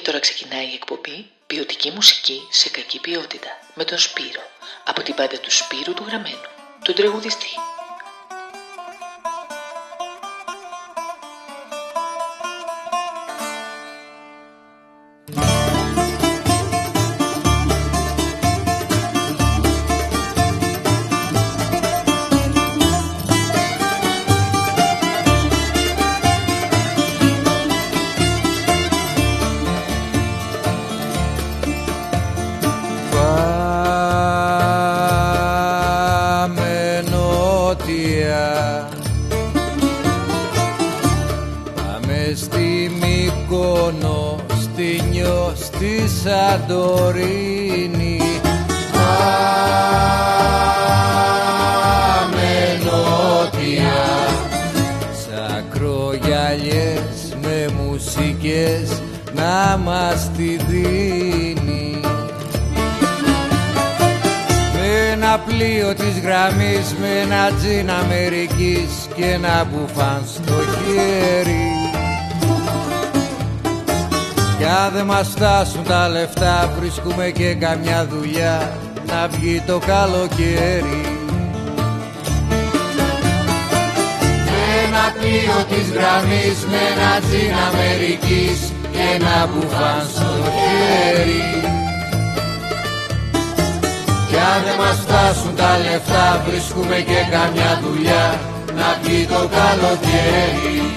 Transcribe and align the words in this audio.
Και 0.00 0.06
τώρα 0.06 0.20
ξεκινάει 0.20 0.66
η 0.66 0.74
εκπομπή 0.74 1.30
Ποιοτική 1.46 1.90
μουσική 1.90 2.40
σε 2.50 2.68
κακή 2.68 3.00
ποιότητα 3.00 3.48
με 3.74 3.84
τον 3.84 3.98
Σπύρο 3.98 4.42
από 4.84 5.02
την 5.02 5.14
πάντα 5.14 5.38
του 5.38 5.50
Σπύρου 5.50 5.94
του 5.94 6.04
Γραμμένου, 6.06 6.48
τον 6.84 6.94
τραγουδιστή. 6.94 7.79
Φτάσουν 75.60 75.84
τα 75.84 76.08
λεφτά 76.08 76.72
βρίσκουμε 76.78 77.30
και 77.30 77.54
καμιά 77.54 78.06
δουλειά. 78.10 78.78
Να 79.06 79.28
βγει 79.28 79.62
το 79.66 79.78
καλοκαίρι. 79.78 81.02
Με 84.50 84.62
ένα 84.84 85.04
πλοίο 85.18 85.58
της 85.70 85.86
γραμμής 85.96 86.58
με 86.70 86.80
ένα 86.92 87.12
τζιν 87.24 87.54
Αμερικής 87.68 88.72
και 88.92 89.02
ένα 89.14 89.48
μπουφάν 89.48 90.06
στο 90.14 90.32
χέρι. 90.58 91.46
Κι 94.28 94.36
αν 94.52 94.60
δεν 94.64 94.76
μας 94.78 94.98
φτάσουν 95.04 95.56
τα 95.56 95.78
λεφτά 95.78 96.44
βρίσκουμε 96.46 96.96
και 96.96 97.20
καμιά 97.30 97.80
δουλειά. 97.82 98.40
Να 98.76 98.98
βγει 99.02 99.26
το 99.26 99.48
καλοκαίρι 99.58 100.89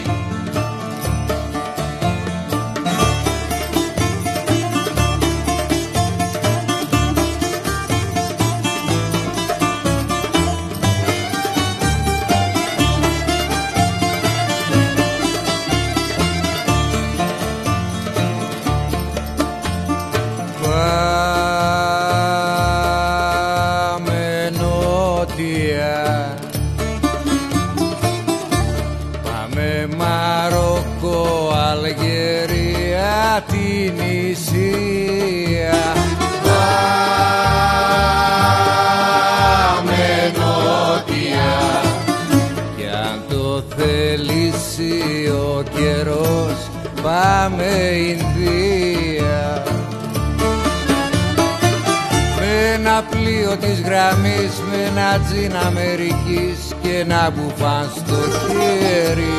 ένα 53.53 53.61
πλοίο 53.61 53.75
της 53.75 53.81
γραμμής 53.81 54.53
με 54.69 54.77
ένα 54.87 55.19
τζιν 55.25 55.55
Αμερικής 55.67 56.75
και 56.81 56.97
ένα 56.97 57.33
μπουφάν 57.35 57.91
στο 57.95 58.15
χέρι. 58.47 59.33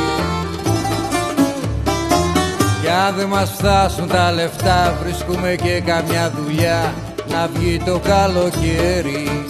Κι 2.83 2.89
αν 3.07 3.15
δεν 3.17 3.29
μας 3.29 3.51
φτάσουν 3.59 4.09
τα 4.09 4.33
λεφτά 4.33 4.99
βρίσκουμε 5.03 5.57
και 5.63 5.81
καμιά 5.81 6.33
δουλειά 6.37 6.95
να 7.29 7.49
βγει 7.55 7.83
το 7.85 7.99
καλοκαίρι. 7.99 9.47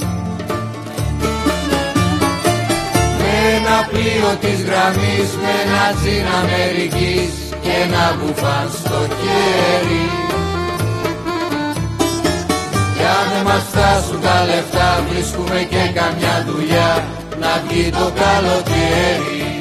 Με 3.19 3.33
ένα 3.57 3.89
πλοίο 3.91 4.31
της 4.41 4.63
γραμμής 4.65 5.31
με 5.43 5.53
ένα 5.65 5.99
τζιν 6.01 6.27
Αμερικής 6.43 7.33
και 7.63 7.71
ένα 7.85 8.17
μπουφάν 8.19 8.71
στο 8.71 9.01
χέρι 9.21 10.24
κι 13.05 13.11
αν 13.11 13.29
δεν 13.33 13.45
μας 13.49 13.63
φτάσουν 13.71 14.21
τα 14.21 14.37
λεφτά 14.49 14.89
βρίσκουμε 15.09 15.59
και 15.73 15.83
καμιά 15.99 16.35
δουλειά. 16.49 16.91
Να 17.41 17.53
βγει 17.63 17.91
το 17.91 18.07
καλοκαίρι 18.23 19.54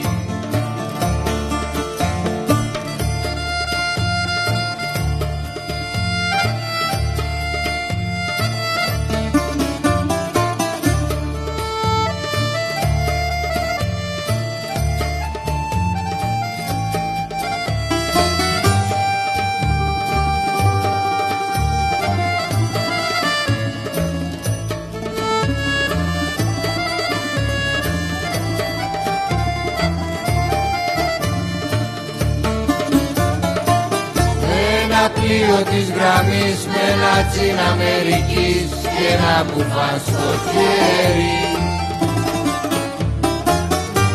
της 35.73 35.89
γραμμής 35.97 36.59
με 36.71 36.81
ένα 36.93 37.13
τσιν 37.29 37.57
Αμερικής 37.71 38.67
και 38.95 39.05
ένα 39.15 39.35
μπουφάν 39.45 39.97
στο 40.07 40.27
χέρι. 40.49 41.39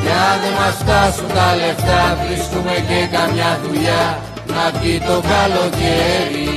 Κι 0.03 0.13
αν 0.27 0.37
δεν 0.43 0.55
μας 0.59 0.75
φτάσουν 0.81 1.29
τα 1.37 1.49
λεφτά 1.61 2.03
βρίσκουμε 2.21 2.75
και 2.89 3.01
καμιά 3.17 3.53
δουλειά 3.65 4.05
να 4.55 4.65
βγει 4.75 4.97
το 5.09 5.17
καλοκαίρι. 5.33 6.55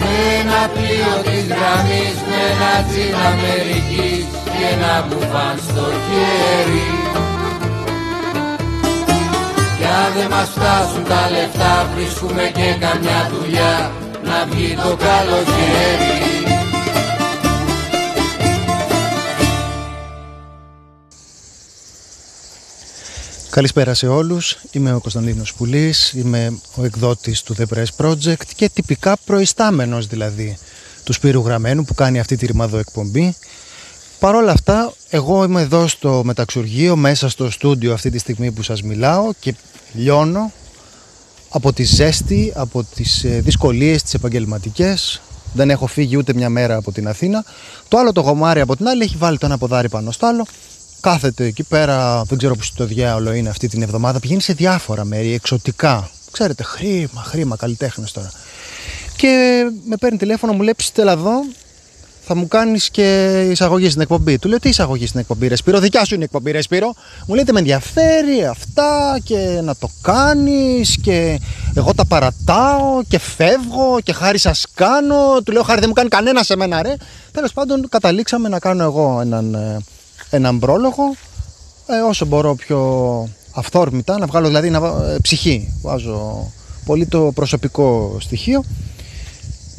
Με 0.00 0.14
ένα 0.40 0.60
πλοίο 0.74 1.14
της 1.26 1.44
γραμμής 1.52 2.16
με 2.28 2.40
ένα 2.52 2.74
τσιν 2.88 3.14
Αμερικής 3.28 4.26
και 4.52 4.64
ένα 4.74 4.94
μπουφάν 5.06 5.56
στο 5.68 5.86
χέρι. 6.06 6.84
κι 6.84 6.99
αν 9.90 10.12
δεν 10.14 10.28
μας 10.30 10.48
φτάσουν 10.48 11.04
τα 11.04 11.30
λεφτά 11.30 11.90
βρίσκουμε 11.94 12.42
και 12.54 12.76
καμιά 12.80 13.30
δουλειά. 13.32 13.92
Να 14.24 14.46
βγει 14.46 14.74
το 14.74 14.96
καλοκαίρι. 14.96 16.30
Καλησπέρα 23.50 23.94
σε 23.94 24.06
όλους, 24.06 24.58
είμαι 24.70 24.94
ο 24.94 25.00
Κωνσταντίνος 25.00 25.54
Πουλής, 25.54 26.12
είμαι 26.12 26.58
ο 26.76 26.84
εκδότης 26.84 27.42
του 27.42 27.56
The 27.58 27.64
Press 27.74 28.06
Project 28.06 28.44
και 28.56 28.68
τυπικά 28.68 29.16
προϊστάμενος 29.24 30.06
δηλαδή 30.06 30.58
του 31.04 31.12
Σπύρου 31.12 31.40
Γραμμένου 31.40 31.84
που 31.84 31.94
κάνει 31.94 32.20
αυτή 32.20 32.36
τη 32.36 32.46
ρημαδό 32.46 32.78
εκπομπή. 32.78 33.34
Παρ' 34.20 34.34
όλα 34.34 34.52
αυτά, 34.52 34.92
εγώ 35.10 35.44
είμαι 35.44 35.60
εδώ 35.60 35.86
στο 35.86 36.22
μεταξουργείο, 36.24 36.96
μέσα 36.96 37.28
στο 37.28 37.50
στούντιο 37.50 37.92
αυτή 37.92 38.10
τη 38.10 38.18
στιγμή 38.18 38.50
που 38.50 38.62
σας 38.62 38.82
μιλάω 38.82 39.30
και 39.40 39.54
λιώνω 39.92 40.52
από 41.48 41.72
τη 41.72 41.82
ζέστη, 41.82 42.52
από 42.56 42.84
τις 42.94 43.24
ε, 43.24 43.40
δυσκολίες 43.40 44.02
τις 44.02 44.14
επαγγελματικές. 44.14 45.20
Δεν 45.54 45.70
έχω 45.70 45.86
φύγει 45.86 46.16
ούτε 46.16 46.34
μια 46.34 46.48
μέρα 46.48 46.76
από 46.76 46.92
την 46.92 47.08
Αθήνα. 47.08 47.44
Το 47.88 47.98
άλλο 47.98 48.12
το 48.12 48.20
γομάρι 48.20 48.60
από 48.60 48.76
την 48.76 48.88
άλλη 48.88 49.02
έχει 49.02 49.16
βάλει 49.18 49.38
το 49.38 49.46
ένα 49.46 49.58
ποδάρι 49.58 49.88
πάνω 49.88 50.10
στο 50.10 50.26
άλλο. 50.26 50.46
Κάθεται 51.00 51.44
εκεί 51.44 51.62
πέρα, 51.62 52.22
δεν 52.22 52.38
ξέρω 52.38 52.54
που 52.54 52.62
στο 52.62 52.84
διάολο 52.84 53.32
είναι 53.32 53.48
αυτή 53.48 53.68
την 53.68 53.82
εβδομάδα. 53.82 54.20
Πηγαίνει 54.20 54.40
σε 54.40 54.52
διάφορα 54.52 55.04
μέρη, 55.04 55.32
εξωτικά. 55.32 56.10
ξέρετε, 56.30 56.62
χρήμα, 56.62 57.22
χρήμα, 57.24 57.56
καλλιτέχνες 57.56 58.12
τώρα. 58.12 58.30
Και 59.16 59.62
με 59.84 59.96
παίρνει 59.96 60.18
τηλέφωνο, 60.18 60.52
μου 60.52 60.62
λέει: 60.62 60.74
Στέλα 60.78 61.12
εδώ, 61.12 61.32
θα 62.20 62.36
μου 62.36 62.48
κάνεις 62.48 62.90
και 62.90 63.40
εισαγωγή 63.50 63.88
στην 63.88 64.00
εκπομπή. 64.00 64.38
Του 64.38 64.48
λέω: 64.48 64.58
Τι 64.58 64.68
εισαγωγή 64.68 65.06
στην 65.06 65.20
εκπομπή, 65.20 65.48
Ρε 65.48 65.56
Σπύρο, 65.56 65.78
δικιά 65.78 66.04
σου 66.04 66.14
είναι 66.14 66.22
η 66.22 66.26
εκπομπή, 66.26 66.50
Ρε 66.50 66.62
Σπύρο. 66.62 66.94
Μου 67.26 67.34
λέτε: 67.34 67.52
Με 67.52 67.58
ενδιαφέρει 67.58 68.46
αυτά 68.50 69.18
και 69.22 69.60
να 69.62 69.76
το 69.76 69.88
κάνεις 70.02 70.98
και 71.02 71.40
εγώ 71.74 71.94
τα 71.94 72.04
παρατάω 72.04 73.02
και 73.08 73.18
φεύγω 73.18 74.00
και 74.02 74.12
χάρη 74.12 74.38
σας 74.38 74.66
κάνω. 74.74 75.42
Του 75.44 75.52
λέω: 75.52 75.62
Χάρη 75.62 75.78
δεν 75.78 75.88
μου 75.88 75.94
κάνει 75.94 76.08
κανένα 76.08 76.42
σε 76.42 76.56
μένα, 76.56 76.82
ρε. 76.82 76.94
Τέλος 77.32 77.52
πάντων, 77.52 77.88
καταλήξαμε 77.88 78.48
να 78.48 78.58
κάνω 78.58 78.82
εγώ 78.82 79.18
έναν, 79.20 79.54
ε, 79.54 79.78
έναν 80.30 80.58
πρόλογο 80.58 81.14
ε, 81.86 82.00
όσο 82.08 82.24
μπορώ 82.26 82.54
πιο 82.54 82.80
αυθόρμητα, 83.52 84.18
να 84.18 84.26
βγάλω 84.26 84.46
δηλαδή 84.46 84.70
να, 84.70 84.78
ε, 84.78 85.16
ψυχή. 85.22 85.72
Βάζω 85.82 86.50
πολύ 86.84 87.06
το 87.06 87.30
προσωπικό 87.34 88.16
στοιχείο 88.20 88.64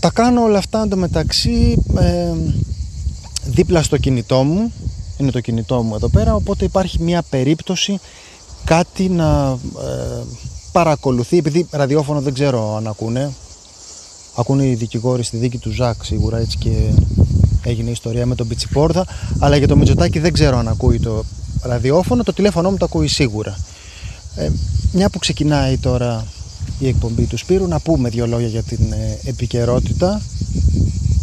τα 0.02 0.12
κάνω 0.14 0.42
όλα 0.42 0.58
αυτά 0.58 0.82
εντωμεταξύ 0.82 1.84
ε, 1.98 2.34
δίπλα 3.46 3.84
στο 3.84 3.98
κινητό 3.98 4.44
μου. 4.44 4.72
Είναι 5.18 5.32
το 5.32 5.40
κινητό 5.40 5.82
μου 5.82 5.96
εδώ 5.96 6.10
πέρα 6.10 6.36
οπότε 6.36 6.66
υπάρχει 6.66 7.02
μια 7.02 7.24
περίπτωση 7.30 8.00
κάτι 8.64 9.10
να 9.10 9.58
ε, 9.82 10.24
παρακολουθεί 10.72 11.38
επειδή 11.38 11.68
ραδιόφωνο 11.72 12.22
δεν 12.22 12.34
ξέρω 12.34 12.76
αν 12.76 12.88
ακούνε. 12.88 13.32
Ακούνε 14.36 14.66
οι 14.66 14.74
δικηγόροι 14.74 15.24
στη 15.24 15.38
δίκη 15.38 15.58
του 15.58 15.72
Ζακ 15.72 16.06
σίγουρα 16.06 16.38
έτσι 16.38 16.58
και 16.58 16.94
έγινε 17.64 17.90
η 17.90 17.92
ιστορία 17.92 18.26
με 18.26 18.36
τον 18.36 18.48
Πιτσιπόρδα 18.48 19.06
αλλά 19.40 19.58
για 19.58 19.68
το 19.68 19.78
Μητσοτάκι 19.78 20.20
δεν 20.20 20.34
ξέρω 20.34 20.58
αν 20.58 20.68
ακούει 20.68 21.00
το 21.00 21.24
ραδιόφωνο 21.62 22.24
το 22.24 22.34
τηλέφωνο 22.34 22.72
μου 22.72 22.78
το 22.78 22.86
ακούει 22.86 23.08
σίγουρα. 23.08 23.58
Ε, 24.36 24.50
μια 24.92 25.10
που 25.10 25.20
ξεκινάει 25.20 25.78
τώρα 25.78 26.26
η 26.80 26.88
εκπομπή 26.88 27.24
του 27.24 27.38
Σπύρου 27.38 27.68
να 27.68 27.80
πούμε 27.80 28.10
δύο 28.10 28.28
λόγια 28.28 28.48
για 28.48 28.64
την 28.64 28.92
ε, 28.92 29.20
επικαιρότητα 29.30 30.22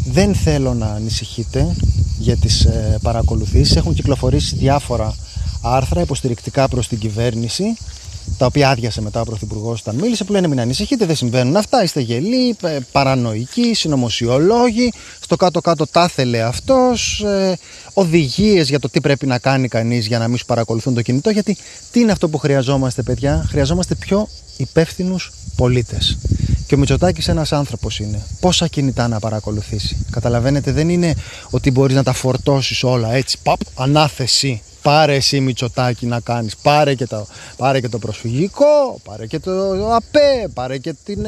δεν 0.05 0.35
θέλω 0.35 0.75
να 0.75 0.87
ανησυχείτε 0.87 1.77
για 2.19 2.37
τις 2.37 2.65
ε, 2.65 2.99
παρακολουθήσεις 3.03 3.77
έχουν 3.77 3.95
κυκλοφορήσει 3.95 4.57
διάφορα 4.57 5.15
άρθρα 5.63 6.01
υποστηρικτικά 6.01 6.69
προς 6.69 6.89
την 6.89 6.99
κυβέρνηση 6.99 7.65
τα 8.39 8.47
οποία 8.47 8.71
άδειασε 8.71 9.01
μετά 9.01 9.21
ο 9.21 9.25
Πρωθυπουργός 9.25 9.81
όταν 9.81 9.95
μίλησε, 9.95 10.25
που 10.25 10.33
λένε 10.33 10.49
μην 10.49 10.61
ανησυχείτε, 10.61 11.07
δεν 11.07 11.17
συμβαίνουν 11.17 11.57
αυτά. 11.57 11.83
Είστε 11.83 12.01
γελοί, 12.01 12.57
ε, 12.63 12.79
παρανοϊκοί, 12.93 13.75
συνωμοσιολόγοι. 13.75 14.93
Στο 15.21 15.37
κάτω-κάτω 15.37 15.87
τα 15.87 16.05
ήθελε 16.11 16.43
αυτός. 16.43 17.21
Ε, 17.21 17.59
Οδηγίες 17.93 18.69
για 18.69 18.79
το 18.79 18.89
τι 18.89 19.01
πρέπει 19.01 19.27
να 19.27 19.39
κάνει 19.39 19.69
κανείς 19.69 20.07
για 20.07 20.19
να 20.19 20.29
μην 20.29 20.37
σου 20.37 20.45
παρακολουθούν 20.45 20.95
το 20.95 21.03
κινητό. 21.03 21.31
Γιατί 21.31 21.57
τι 21.91 22.01
είναι 22.01 22.13
αυτό 22.13 22.29
που 22.29 22.39
χρειαζόμαστε, 22.39 23.03
παιδιά, 23.03 23.47
χρειαζόμαστε 23.49 23.95
πιο 23.95 24.29
υπεύθυνους 24.57 25.33
πολίτες. 25.59 26.19
Και 26.67 26.75
ο 26.75 26.79
Μητσοτάκης 26.79 27.29
ένας 27.29 27.53
άνθρωπος 27.53 27.99
είναι. 27.99 28.23
Πόσα 28.41 28.67
κινητά 28.67 29.09
να 29.09 29.19
παρακολουθήσει. 29.19 29.97
Καταλαβαίνετε, 30.11 30.73
δεν 30.73 30.89
είναι 30.89 31.15
ότι 31.51 31.71
μπορείς 31.71 31.97
να 31.97 32.03
τα 32.03 32.13
φορτώσεις 32.13 32.85
όλα 32.85 33.15
έτσι. 33.15 33.39
Παπ, 33.43 33.61
ανάθεση 33.75 34.63
πάρε 34.83 35.15
εσύ 35.15 35.41
Μητσοτάκη 35.41 36.07
να 36.07 36.21
κάνεις 36.21 36.57
πάρε 36.57 36.95
και, 36.95 37.07
το, 37.07 37.27
πάρε 37.57 37.81
και 37.81 37.89
το 37.89 37.99
προσφυγικό 37.99 39.01
πάρε 39.05 39.27
και 39.27 39.39
το 39.39 39.53
ΑΠΕ 39.95 40.49
πάρε 40.55 40.79
και 40.79 40.95
την 41.05 41.25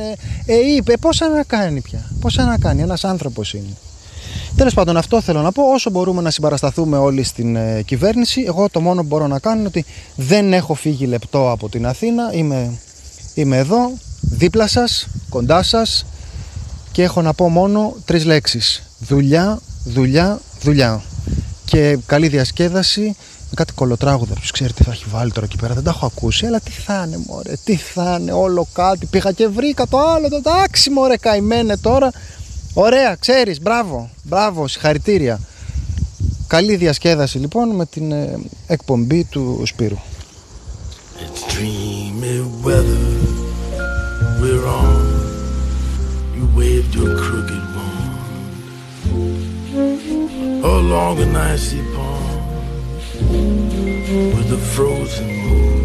ΕΕΠ 0.47 0.88
ε, 0.88 0.97
πόσα 1.00 1.29
να 1.29 1.43
κάνει 1.43 1.81
πια 1.81 2.11
πόσα 2.21 2.44
να 2.44 2.59
κάνει 2.59 2.82
ένας 2.82 3.05
άνθρωπος 3.05 3.55
είναι 3.55 3.77
Τέλος 4.56 4.75
πάντων, 4.75 4.97
αυτό 4.97 5.21
θέλω 5.21 5.41
να 5.43 5.53
πω. 5.53 5.62
Όσο 5.62 5.91
μπορούμε 5.91 6.23
να 6.23 6.31
συμπαρασταθούμε 6.31 6.97
όλοι 6.97 7.23
στην 7.23 7.56
ε, 7.56 7.82
κυβέρνηση, 7.82 8.44
εγώ 8.47 8.69
το 8.69 8.81
μόνο 8.81 9.00
που 9.00 9.06
μπορώ 9.06 9.27
να 9.27 9.38
κάνω 9.38 9.59
είναι 9.59 9.67
ότι 9.67 9.85
δεν 10.17 10.53
έχω 10.53 10.75
φύγει 10.75 11.06
λεπτό 11.06 11.50
από 11.50 11.69
την 11.69 11.87
Αθήνα. 11.87 12.31
Είμαι, 12.32 12.73
είμαι 13.35 13.56
εδώ, 13.56 13.93
δίπλα 14.20 14.67
σας, 14.67 15.06
κοντά 15.28 15.62
σας 15.62 16.06
και 16.93 17.02
έχω 17.02 17.22
να 17.22 17.32
πω 17.32 17.49
μόνο 17.49 17.96
τρεις 18.05 18.25
λέξεις. 18.25 18.82
Δουλειά, 18.99 19.61
δουλειά, 19.84 20.40
δουλειά. 20.62 21.02
Και 21.64 21.99
καλή 22.06 22.28
διασκέδαση 22.28 23.17
κάτι 23.55 23.72
κολοτράγουδα. 23.72 24.34
Ποιο 24.34 24.49
ξέρει 24.52 24.72
τι 24.72 24.82
θα 24.84 24.90
έχει 24.90 25.05
βάλει 25.08 25.32
τώρα 25.32 25.46
εκεί 25.46 25.56
πέρα, 25.56 25.75
δεν 25.75 25.84
τα 25.84 25.90
έχω 25.90 26.06
ακούσει. 26.06 26.46
Αλλά 26.46 26.61
τι 26.61 26.70
θα 26.70 27.05
είναι, 27.06 27.20
μωρέ, 27.26 27.52
τι 27.64 27.76
θα 27.76 28.17
είναι, 28.20 28.32
όλο 28.32 28.67
κάτι. 28.72 29.06
Πήγα 29.06 29.32
και 29.32 29.49
βρήκα 29.49 29.87
το 29.87 29.99
άλλο, 29.99 30.28
το 30.28 30.43
τάξη, 30.43 30.90
μωρέ, 30.90 31.17
καημένε 31.17 31.76
τώρα. 31.76 32.11
Ωραία, 32.75 33.14
ξέρεις, 33.14 33.61
μπράβο, 33.61 34.11
μπράβο, 34.22 34.69
συγχαρητήρια. 34.69 35.40
Καλή 36.46 36.76
διασκέδαση 36.76 37.38
λοιπόν 37.38 37.69
με 37.69 37.87
την 37.87 38.12
ε, 38.12 38.38
εκπομπή 38.67 39.25
του 39.25 39.62
Σπύρου. 39.67 39.99
It's 41.19 41.52
dreamy 41.52 42.40
weather 42.64 43.19
we're 44.41 44.67
on. 44.67 45.07
You 46.35 46.47
waved 46.57 46.95
your 46.95 47.17
crooked 47.19 47.63
wand 47.75 48.17
along 50.65 51.19
an 51.21 51.37
icy 51.37 51.83
pond. 51.95 52.41
with 54.37 54.51
a 54.53 54.59
frozen 54.75 55.29
moon. 55.47 55.81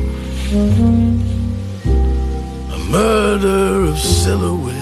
A 2.72 2.74
murder 2.90 3.86
of 3.92 3.98
silhouette 4.00 4.76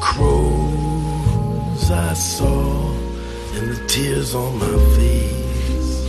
crows 0.00 1.90
I 1.90 2.14
saw 2.14 2.90
and 3.56 3.68
the 3.72 3.78
tears 3.86 4.34
on 4.34 4.58
my 4.58 4.78
face 4.96 6.04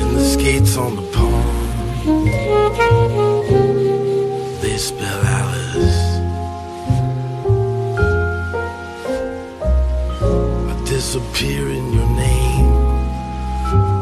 and 0.00 0.10
the 0.16 0.24
skates 0.24 0.76
on 0.76 0.94
the 0.96 1.02
pond. 1.12 3.33
Spell 4.76 5.22
Alice. 5.24 6.02
I 10.70 10.74
disappear 10.84 11.62
in 11.68 11.92
your 11.92 12.10
name, 12.26 12.70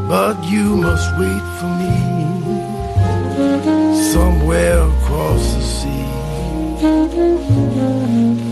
but 0.09 0.43
you 0.45 0.77
must 0.77 1.09
wait 1.19 1.45
for 1.59 1.71
me 1.81 1.95
somewhere 4.13 4.81
across 4.93 5.45
the 5.55 5.63
sea. 5.77 6.07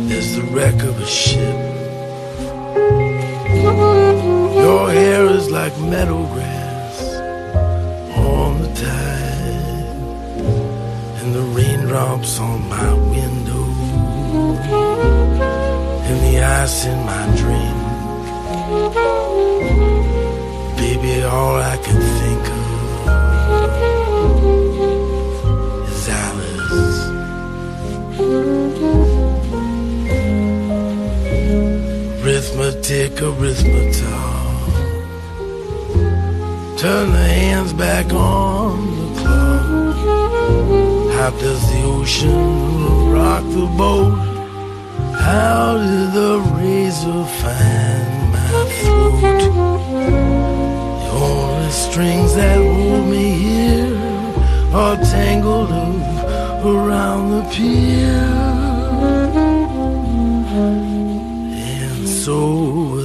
There's 0.08 0.32
the 0.36 0.42
wreck 0.52 0.78
of 0.82 1.00
a 1.00 1.06
ship. 1.06 1.58
Your 4.64 4.90
hair 4.90 5.22
is 5.26 5.50
like 5.50 5.76
meadow 5.78 6.22
grass 6.34 6.96
on 8.16 8.60
the 8.62 8.68
tide, 8.74 9.29
and 11.30 11.38
the 11.38 11.42
raindrops 11.56 12.40
on 12.40 12.68
my 12.68 12.92
window, 12.92 13.64
and 16.08 16.18
the 16.26 16.42
ice 16.42 16.86
in 16.86 16.98
my 17.06 17.36
drink 17.36 17.80
baby, 20.76 21.22
all 21.22 21.56
I 21.56 21.76
can 21.84 22.00
think 22.20 22.48
of 22.48 22.60
is 25.92 26.08
Alice. 26.26 27.00
Arithmetic, 32.24 33.22
arithmetic. 33.22 34.04
Turn 36.78 37.06
the 37.12 37.26
hands 37.42 37.72
back 37.74 38.12
on 38.12 39.14
the 39.14 39.20
clock. 39.20 40.99
How 41.20 41.28
does 41.28 41.62
the 41.70 41.82
ocean 41.82 43.12
rock 43.12 43.44
the 43.44 43.66
boat? 43.76 44.16
How 45.20 45.76
did 45.76 46.14
the 46.14 46.40
razor 46.56 47.24
find 47.40 48.32
my 48.32 48.64
throat? 48.80 49.20
The 51.02 51.10
only 51.12 51.70
strings 51.72 52.34
that 52.36 52.56
hold 52.56 53.06
me 53.10 53.32
here 53.32 53.98
are 54.72 54.96
tangled 54.96 55.70
up 55.70 56.64
around 56.64 57.32
the 57.32 57.42
pier. 57.50 58.24
And 61.84 62.08
so 62.08 63.04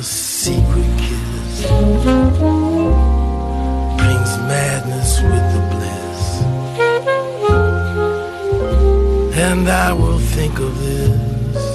And 9.58 9.70
I 9.70 9.94
will 9.94 10.20
think 10.20 10.60
of 10.60 10.78
this 10.82 11.66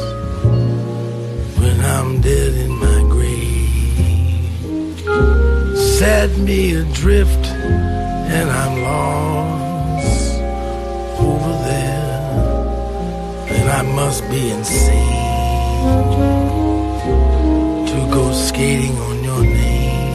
when 1.59 1.81
I'm 1.81 2.21
dead 2.21 2.53
in 2.65 2.73
my 2.87 3.01
grave. 3.15 5.01
set 5.99 6.31
me 6.49 6.75
adrift 6.75 7.47
and 8.37 8.51
I'm 8.51 8.75
lost 8.83 10.41
over 11.29 11.53
there. 11.71 12.21
And 13.57 13.67
I 13.71 13.83
must 14.01 14.29
be 14.29 14.51
insane 14.51 15.85
to 17.91 17.99
go 18.17 18.31
skating 18.33 18.97
on 19.09 19.25
your 19.25 19.43
name. 19.43 20.15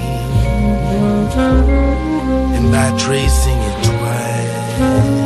And 2.56 2.66
by 2.72 2.90
tracing 3.06 3.60
it 3.70 3.78
twice 3.90 5.25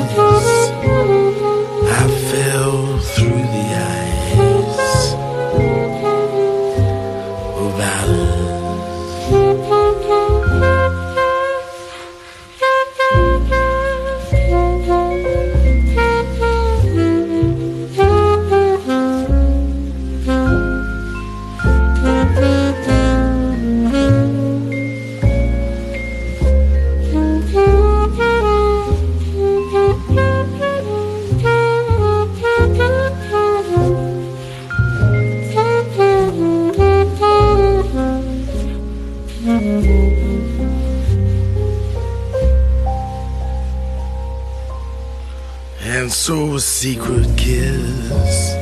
secret 46.81 47.27
kiss 47.36 48.55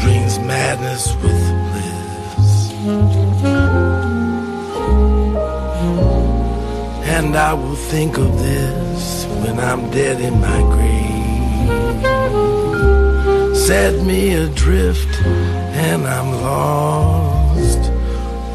brings 0.00 0.38
madness 0.38 1.04
with 1.16 1.46
bliss. 1.66 2.50
And 7.16 7.34
I 7.34 7.54
will 7.54 7.74
think 7.74 8.18
of 8.18 8.30
this 8.38 9.26
when 9.42 9.58
I'm 9.58 9.90
dead 9.90 10.20
in 10.20 10.40
my 10.40 10.60
grave. 10.74 11.26
Set 13.56 14.00
me 14.04 14.34
adrift 14.34 15.12
and 15.88 16.06
I'm 16.06 16.30
lost 16.50 17.82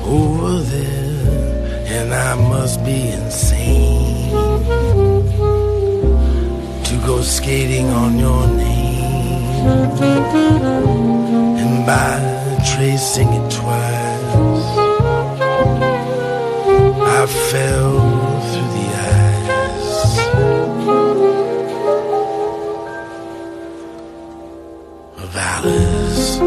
over 0.06 0.62
there, 0.62 1.86
and 1.98 2.14
I 2.14 2.36
must 2.36 2.82
be 2.86 3.10
insane 3.10 3.93
to 6.94 7.00
go 7.08 7.22
skating 7.22 7.88
on 7.90 8.20
your 8.20 8.48
name, 8.48 9.68
and 11.62 11.86
by 11.88 12.20
tracing 12.76 13.30
it 13.34 13.52
twice, 13.52 14.66
I 17.20 17.26
fell 17.50 17.94
through 18.50 18.72
the 18.78 18.88
ice 19.26 19.94
of 25.24 25.36
Alice. 25.36 26.38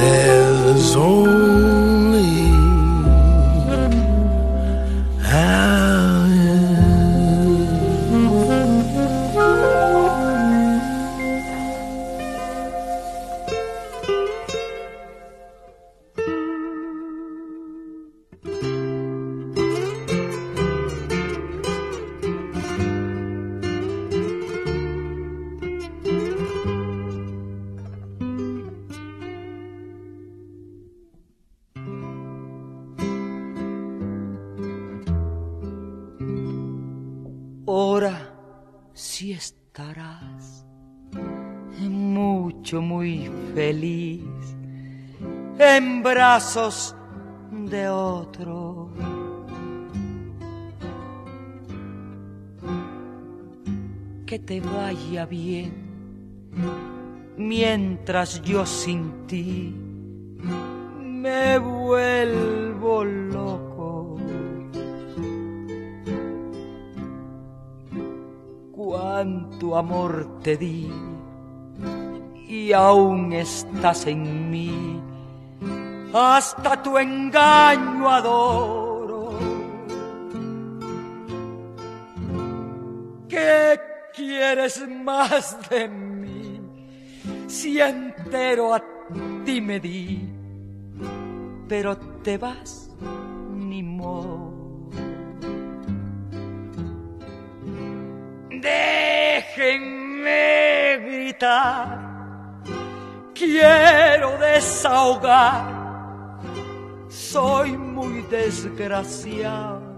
There's 0.00 0.90
only 0.96 1.31
yo 58.24 58.64
sin 58.64 59.26
ti 59.26 59.74
me 60.96 61.58
vuelvo 61.58 63.04
loco. 63.04 64.16
Cuánto 68.70 69.76
amor 69.76 70.38
te 70.42 70.56
di 70.56 70.88
y 72.48 72.72
aún 72.72 73.32
estás 73.32 74.06
en 74.06 74.50
mí, 74.50 75.02
hasta 76.12 76.80
tu 76.80 76.98
engaño 76.98 78.08
adoro. 78.08 79.32
¿Qué 83.28 83.80
quieres 84.14 84.86
más 84.88 85.68
de 85.68 85.88
mí 85.88 86.11
si 87.52 87.78
entero 87.78 88.72
a 88.72 88.82
ti 89.44 89.60
me 89.60 89.78
di? 89.78 90.26
Pero 91.68 91.98
te 92.22 92.38
vas 92.38 92.90
ni 93.54 93.82
modo. 93.82 94.88
Déjenme 98.48 100.40
gritar, 101.04 102.62
quiero 103.34 104.38
desahogar, 104.38 106.40
soy 107.10 107.76
muy 107.76 108.22
desgraciado. 108.30 109.92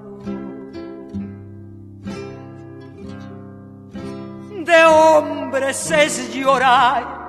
De 4.64 4.84
hombres 4.86 5.90
es 5.92 6.34
llorar 6.34 7.23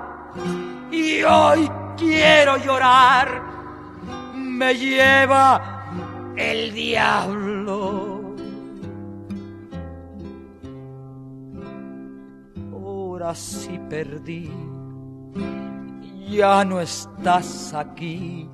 y 0.90 1.22
hoy 1.22 1.70
quiero 1.96 2.56
llorar, 2.58 3.42
me 4.34 4.74
lleva 4.74 6.34
el 6.36 6.72
diablo. 6.72 8.16
ahora 13.16 13.34
sí 13.34 13.80
perdí, 13.88 14.50
ya 16.28 16.64
no 16.66 16.80
estás 16.80 17.72
aquí, 17.72 18.48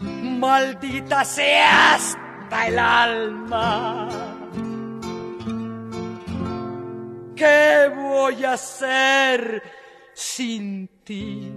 maldita 0.00 1.24
sea 1.24 1.94
hasta 1.94 2.66
el 2.66 2.78
alma. 2.78 4.08
¿Qué 7.36 7.90
voy 7.94 8.44
a 8.44 8.54
hacer 8.54 9.62
sin 10.20 10.86
ti, 11.02 11.50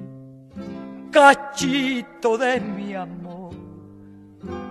cachito 1.11 2.37
de 2.37 2.61
mi 2.61 2.95
amor, 2.95 3.53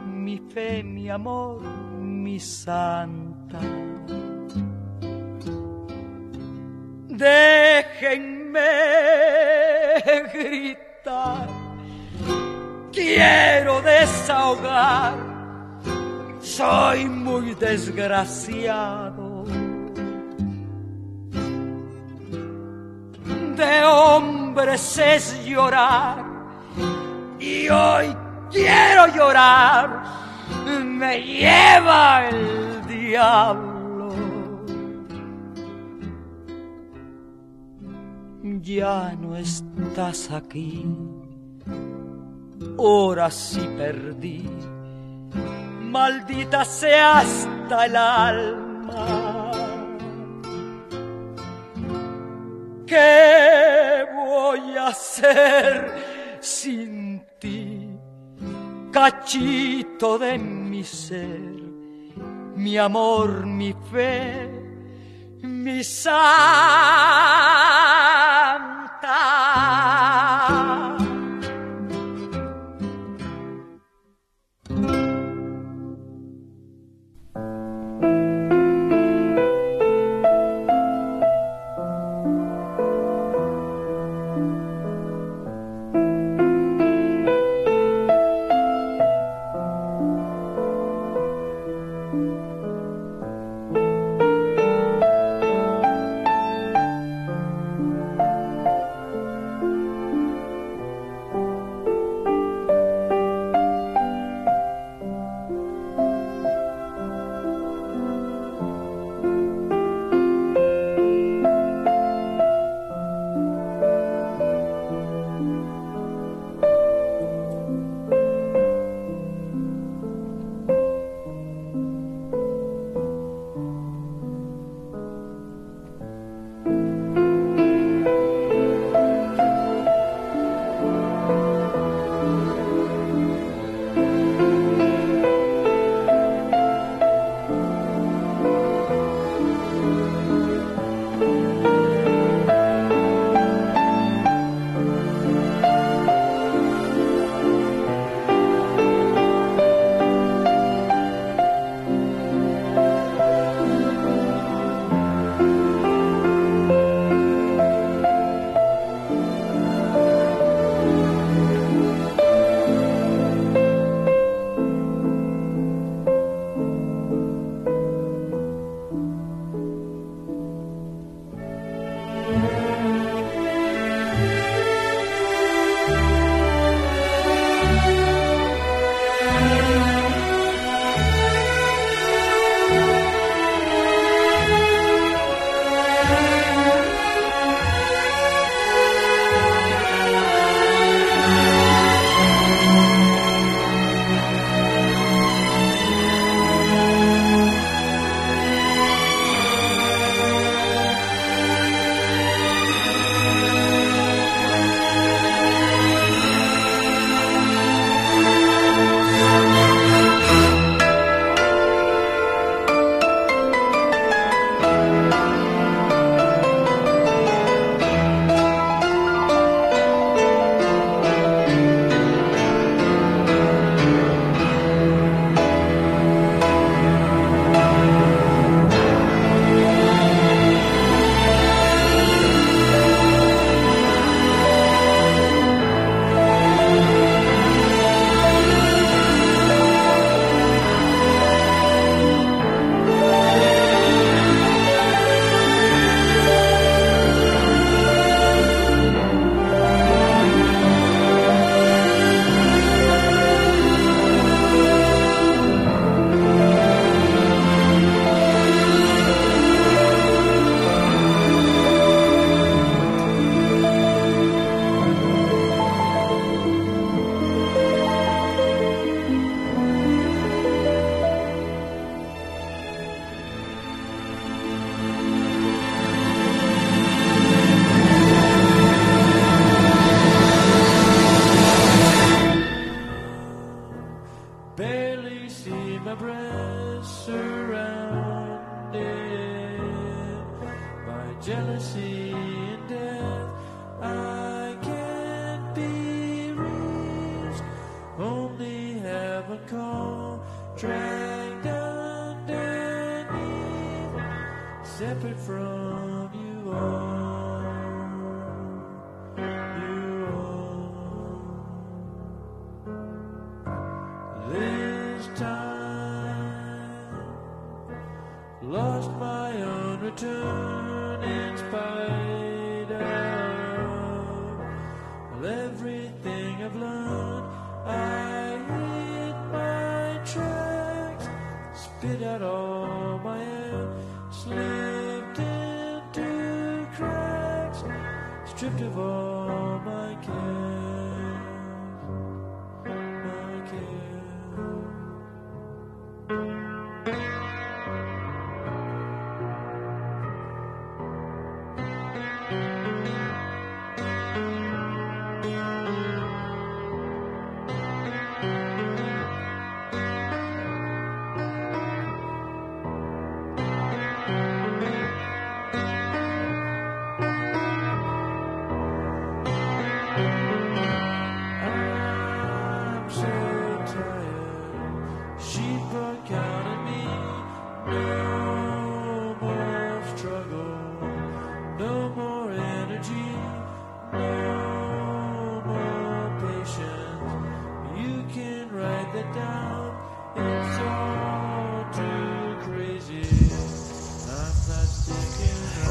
mi 0.07 0.41
fe, 0.51 0.83
mi 0.83 1.11
amor, 1.11 1.61
mi 2.01 2.41
santa? 2.41 3.61
Déjenme 7.07 8.73
gritar, 10.33 11.49
quiero 12.93 13.83
desahogar, 13.83 15.19
soy 16.41 17.05
muy 17.11 17.55
desgraciado. 17.57 19.32
De 23.63 23.85
hombres 23.85 24.99
es 24.99 25.45
llorar 25.45 26.25
y 27.39 27.69
hoy 27.69 28.17
quiero 28.51 29.07
llorar, 29.15 30.03
me 30.85 31.23
lleva 31.23 32.29
el 32.29 32.87
diablo. 32.89 33.73
ya 38.63 39.15
no 39.21 39.37
estás 39.37 40.33
aquí. 40.33 40.85
Ahora 42.77 43.31
sí 43.31 43.61
perdí, 43.77 44.51
maldita 45.83 46.65
sea 46.65 47.19
hasta 47.19 47.87
el 47.87 47.95
alma. 47.95 49.32
¿Qué 52.93 54.05
voy 54.15 54.77
a 54.77 54.89
hacer 54.89 56.37
sin 56.43 57.25
ti, 57.41 57.89
cachito 58.93 60.19
de 60.19 60.37
mi 60.37 60.85
ser, 60.85 61.55
mi 62.55 62.77
amor, 62.77 63.47
mi 63.47 63.75
fe, 63.91 64.47
mi 65.41 65.83
santa? 65.83 66.13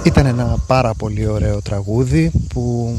Ήταν 0.03 0.25
ένα 0.25 0.57
πάρα 0.67 0.93
πολύ 0.93 1.27
ωραίο 1.27 1.61
τραγούδι 1.61 2.31
που 2.53 2.95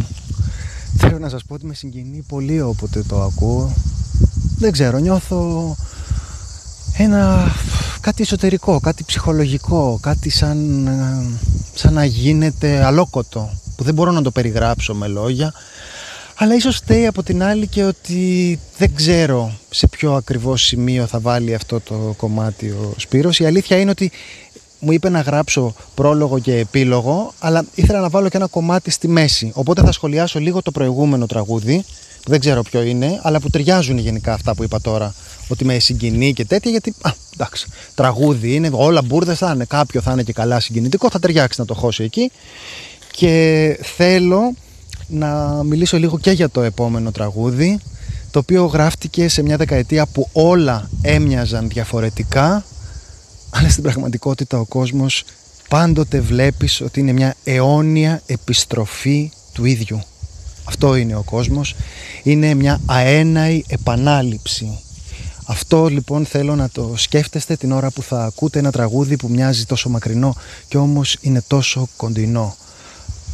θέλω 0.97 1.19
να 1.19 1.29
σας 1.29 1.45
πω 1.45 1.55
ότι 1.55 1.67
με 1.67 1.75
συγκινεί 1.75 2.25
πολύ 2.29 2.61
όποτε 2.61 3.03
το 3.03 3.23
ακούω. 3.23 3.73
Δεν 4.59 4.73
ξέρω, 4.73 4.99
νιώθω 4.99 5.75
ένα 6.97 7.53
κάτι 8.01 8.23
εσωτερικό, 8.23 8.81
κάτι 8.81 9.05
ψυχολογικό, 9.05 9.99
κάτι 10.03 10.31
σαν, 10.31 10.87
ε, 10.87 11.27
σαν 11.75 11.93
να 11.93 12.05
γίνεται 12.05 12.85
αλόκοτο 12.85 13.51
που 13.77 13.85
δεν 13.85 13.95
μπορώ 13.95 14.11
να 14.11 14.23
το 14.23 14.31
περιγράψω 14.31 14.95
με 14.95 15.07
λόγια 15.07 15.53
αλλά 16.43 16.55
ίσως 16.55 16.77
φταίει 16.77 17.07
από 17.07 17.23
την 17.23 17.43
άλλη 17.43 17.67
και 17.67 17.85
ότι 17.85 18.59
δεν 18.79 18.95
ξέρω 18.95 19.53
σε 19.71 19.87
ποιο 19.87 20.12
ακριβώς 20.15 20.62
σημείο 20.62 21.07
θα 21.07 21.21
βάλει 21.21 21.55
αυτό 21.55 21.81
το 21.81 22.15
κομμάτι 22.17 22.69
ο 22.69 22.95
Σπύρος. 22.97 23.38
Η 23.38 23.47
αλήθεια 23.47 23.79
είναι 23.79 23.91
ότι 23.91 24.11
μου 24.85 24.92
είπε 24.92 25.09
να 25.09 25.21
γράψω 25.21 25.75
πρόλογο 25.95 26.38
και 26.38 26.57
επίλογο, 26.57 27.33
αλλά 27.38 27.64
ήθελα 27.75 28.01
να 28.01 28.09
βάλω 28.09 28.29
και 28.29 28.37
ένα 28.37 28.47
κομμάτι 28.47 28.90
στη 28.90 29.09
μέση. 29.09 29.51
Οπότε 29.55 29.83
θα 29.83 29.92
σχολιάσω 29.92 30.38
λίγο 30.38 30.62
το 30.62 30.71
προηγούμενο 30.71 31.27
τραγούδι, 31.27 31.85
που 32.23 32.31
δεν 32.31 32.40
ξέρω 32.40 32.62
ποιο 32.62 32.83
είναι, 32.83 33.21
αλλά 33.23 33.40
που 33.40 33.51
ταιριάζουν 33.51 33.99
γενικά 33.99 34.33
αυτά 34.33 34.55
που 34.55 34.62
είπα 34.62 34.81
τώρα. 34.81 35.14
Ότι 35.49 35.64
με 35.64 35.79
συγκινεί 35.79 36.33
και 36.33 36.45
τέτοια, 36.45 36.71
γιατί. 36.71 36.95
Α, 37.01 37.11
εντάξει, 37.35 37.66
τραγούδι 37.95 38.55
είναι, 38.55 38.71
όλα 38.73 39.03
μπουρδες 39.03 39.38
θα 39.38 39.53
είναι. 39.55 39.64
Κάποιο 39.64 40.01
θα 40.01 40.12
είναι 40.12 40.23
και 40.23 40.33
καλά 40.33 40.61
συγκινητικό, 40.61 41.11
θα 41.11 41.18
ταιριάξει 41.18 41.61
να 41.61 41.66
το 41.66 41.75
χώσω 41.75 42.03
εκεί. 42.03 42.31
Και 43.11 43.79
θέλω 43.83 44.55
να 45.07 45.62
μιλήσω 45.62 45.99
λίγο 45.99 46.18
και 46.18 46.31
για 46.31 46.49
το 46.49 46.62
επόμενο 46.62 47.11
τραγούδι, 47.11 47.79
το 48.31 48.38
οποίο 48.38 48.64
γράφτηκε 48.64 49.29
σε 49.29 49.42
μια 49.42 49.57
δεκαετία 49.57 50.07
που 50.07 50.29
όλα 50.33 50.90
έμοιαζαν 51.03 51.68
διαφορετικά 51.68 52.64
αλλά 53.55 53.69
στην 53.69 53.83
πραγματικότητα 53.83 54.59
ο 54.59 54.65
κόσμος 54.65 55.25
πάντοτε 55.69 56.21
βλέπεις 56.21 56.81
ότι 56.81 57.01
είναι 57.01 57.12
μια 57.12 57.35
αιώνια 57.45 58.23
επιστροφή 58.27 59.31
του 59.53 59.65
ίδιου. 59.65 60.03
Αυτό 60.65 60.95
είναι 60.95 61.17
ο 61.17 61.23
κόσμος. 61.23 61.75
Είναι 62.23 62.55
μια 62.55 62.81
αέναη 62.87 63.62
επανάληψη. 63.69 64.79
Αυτό 65.47 65.87
λοιπόν 65.87 66.27
θέλω 66.27 66.55
να 66.55 66.69
το 66.69 66.95
σκέφτεστε 66.97 67.57
την 67.57 67.73
ώρα 67.73 67.91
που 67.91 68.03
θα 68.03 68.25
ακούτε 68.25 68.59
ένα 68.59 68.71
τραγούδι 68.71 69.17
που 69.17 69.29
μοιάζει 69.29 69.65
τόσο 69.65 69.88
μακρινό 69.88 70.35
και 70.69 70.77
όμως 70.77 71.17
είναι 71.21 71.43
τόσο 71.47 71.88
κοντινό. 71.97 72.57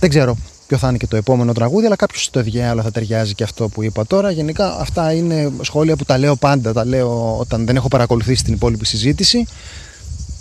Δεν 0.01 0.09
ξέρω 0.11 0.37
ποιο 0.67 0.79
θα 0.79 0.89
είναι 0.89 0.97
και 0.97 1.07
το 1.07 1.17
επόμενο 1.17 1.53
τραγούδι, 1.53 1.87
αλλά 1.87 1.97
κάποιος 1.97 2.31
το 2.31 2.43
διάλογο 2.43 2.83
θα 2.83 2.91
ταιριάζει 2.91 3.35
και 3.35 3.43
αυτό 3.43 3.69
που 3.69 3.83
είπα 3.83 4.07
τώρα. 4.07 4.31
Γενικά 4.31 4.77
αυτά 4.81 5.13
είναι 5.13 5.53
σχόλια 5.63 5.97
που 5.97 6.05
τα 6.05 6.19
λέω 6.19 6.37
πάντα, 6.37 6.73
τα 6.73 6.85
λέω 6.85 7.37
όταν 7.39 7.67
δεν 7.67 7.77
έχω 7.77 7.89
παρακολουθήσει 7.89 8.45
την 8.45 8.53
υπόλοιπη 8.53 8.87
συζήτηση 8.87 9.47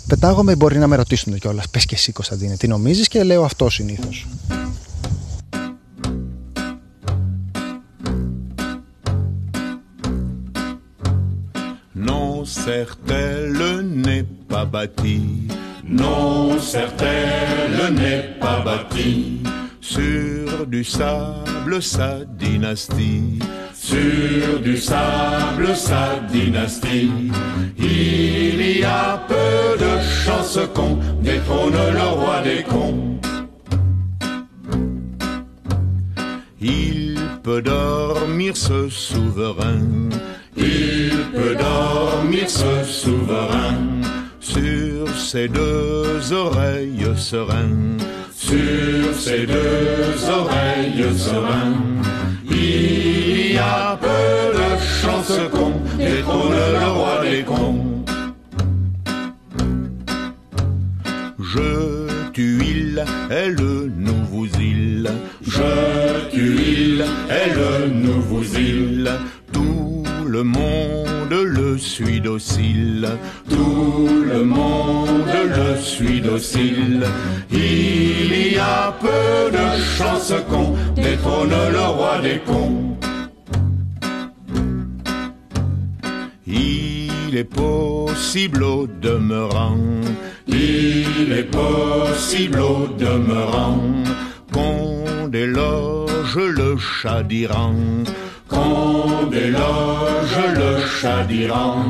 πετάγομαι, 0.08 0.56
μπορεί 0.56 0.78
να 0.78 0.86
με 0.86 0.96
ρωτήσουν 0.96 1.38
κιόλας. 1.38 1.68
Πες 1.68 1.86
και 1.86 1.94
εσύ, 1.94 2.12
Κωνσταντίνε, 2.12 2.56
τι 2.56 2.68
νομίζεις 2.68 3.08
και 3.08 3.22
λέω 3.22 3.44
αυτό 3.44 3.70
συνήθως. 3.70 4.26
Non, 12.10 12.44
certain 12.66 13.82
n'est 14.04 14.28
pas 14.52 14.66
bâti. 14.74 15.18
Non, 16.00 16.58
certain 16.74 17.90
n'est 17.98 18.24
pas 18.42 18.58
bâti 18.66 19.12
Sur 19.88 20.66
du 20.66 20.84
sable, 20.84 21.82
sa 21.82 22.18
dynastie. 22.26 23.38
sur 23.72 24.60
du 24.60 24.76
sable 24.76 25.74
sa 25.74 26.20
dynastie. 26.30 27.10
Il 27.78 28.80
y 28.80 28.84
a 28.84 29.24
peu 29.26 29.82
de 29.82 29.92
chances 30.02 30.58
qu'on 30.74 30.98
détrône 31.22 31.72
le 31.72 32.08
roi 32.20 32.42
des 32.42 32.64
cons. 32.64 33.18
Il 36.60 37.16
peut 37.42 37.62
dormir 37.62 38.58
ce 38.58 38.90
souverain 38.90 40.10
Il 40.54 41.12
peut 41.32 41.56
dormir 41.56 42.50
ce 42.50 42.84
souverain 42.84 43.78
sur 44.38 45.08
ses 45.16 45.48
deux 45.48 46.30
oreilles 46.34 47.08
sereines. 47.16 47.96
Sur 48.48 49.14
ses 49.14 49.46
deux 49.46 50.16
oreilles 50.40 51.04
sereines. 51.16 52.02
Il 52.50 53.52
y 53.54 53.58
a 53.58 53.98
peu 54.00 54.58
de 54.58 54.68
chances 55.02 55.40
qu'on 55.52 55.74
détrône 55.98 56.54
le 56.82 56.88
roi 56.98 57.14
des 57.24 57.42
cons. 57.42 58.04
Je 61.52 62.30
tue 62.32 62.62
il 62.74 63.04
est 63.30 63.50
le 63.50 63.90
nouveau 63.96 64.46
île. 64.58 65.10
Je 65.42 66.30
tue 66.32 66.56
il 66.76 67.00
est 67.40 67.52
le 67.60 67.88
nouveau 68.06 68.42
île. 68.42 69.10
Tout 69.52 70.04
le 70.26 70.42
monde 70.42 71.07
le 71.30 71.78
suit 71.78 72.20
docile. 72.20 73.08
Tout 73.48 74.08
le 74.24 74.44
monde 74.44 75.24
le 75.44 75.76
suit 75.80 76.20
docile. 76.20 77.04
Il 77.50 78.52
y 78.52 78.58
a 78.58 78.94
peu 79.00 79.50
de 79.50 79.80
chances 79.96 80.34
qu'on 80.48 80.74
détrône 80.94 81.50
le 81.50 81.86
roi 81.96 82.20
des 82.22 82.38
cons. 82.38 82.96
Il 86.46 87.36
est 87.36 87.44
possible 87.44 88.62
au 88.62 88.86
demeurant 88.86 89.76
Il 90.46 91.32
est 91.32 91.50
possible 91.50 92.60
au 92.60 92.88
demeurant 92.98 93.82
qu'on 94.52 95.28
déloge 95.28 96.36
le 96.36 96.76
chat 96.78 97.22
d'Iran 97.22 97.74
qu'on 98.58 99.26
déloge 99.26 100.38
le 100.60 100.86
chat 100.86 101.24
d'Iran. 101.24 101.84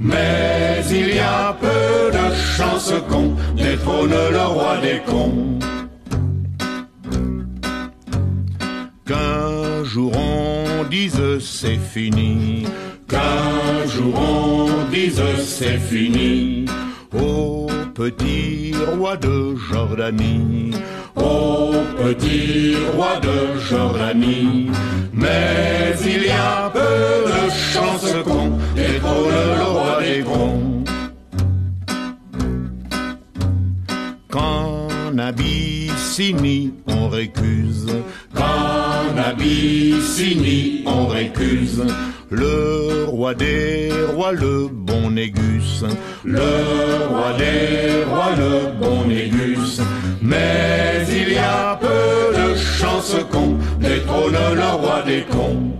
Mais 0.00 0.82
il 0.90 1.14
y 1.14 1.18
a 1.18 1.56
peu 1.60 2.10
de 2.18 2.34
chance 2.34 2.92
qu'on 3.08 3.34
détrône 3.54 4.10
le 4.10 4.46
roi 4.54 4.76
des 4.82 5.00
cons. 5.06 5.58
Qu'un 9.06 9.84
jour 9.84 10.12
on 10.16 10.84
dise 10.84 11.20
c'est 11.40 11.78
fini, 11.94 12.66
qu'un 13.08 13.86
jour 13.86 14.14
on 14.18 14.90
dise 14.90 15.22
c'est 15.38 15.78
fini. 15.78 16.66
Oh, 17.18 17.63
petit 17.94 18.74
roi 18.96 19.16
de 19.16 19.54
Jordanie, 19.70 20.72
ô 21.14 21.72
petit 21.96 22.74
roi 22.92 23.20
de 23.20 23.58
Jordanie, 23.70 24.70
mais 25.12 25.94
il 26.04 26.24
y 26.24 26.30
a 26.30 26.70
peu 26.70 26.80
de 26.80 27.50
chance 27.50 28.12
qu'on 28.24 28.58
détrône 28.74 29.30
le 29.58 29.64
roi 29.64 30.02
des 30.02 30.22
cons. 30.22 30.84
Qu'en 34.28 34.88
Abyssinie 35.16 36.72
on 36.88 37.08
récuse, 37.08 37.86
qu'en 38.34 39.16
Abyssinie 39.16 40.82
on 40.84 41.06
récuse, 41.06 41.84
le 42.34 43.04
roi 43.06 43.34
des 43.34 43.90
rois, 44.14 44.32
le 44.32 44.68
bon 44.70 45.10
Négus, 45.10 45.84
le 46.24 46.40
roi 47.08 47.32
des 47.38 48.04
rois, 48.04 48.34
le 48.36 48.72
bon 48.80 49.06
Négus, 49.06 49.80
mais 50.20 51.04
il 51.08 51.32
y 51.32 51.38
a 51.38 51.78
peu 51.80 52.36
de 52.36 52.56
chance 52.56 53.14
qu'on 53.30 53.56
détrône 53.78 54.36
le 54.54 54.70
roi 54.82 55.02
des 55.06 55.22
cons. 55.30 55.72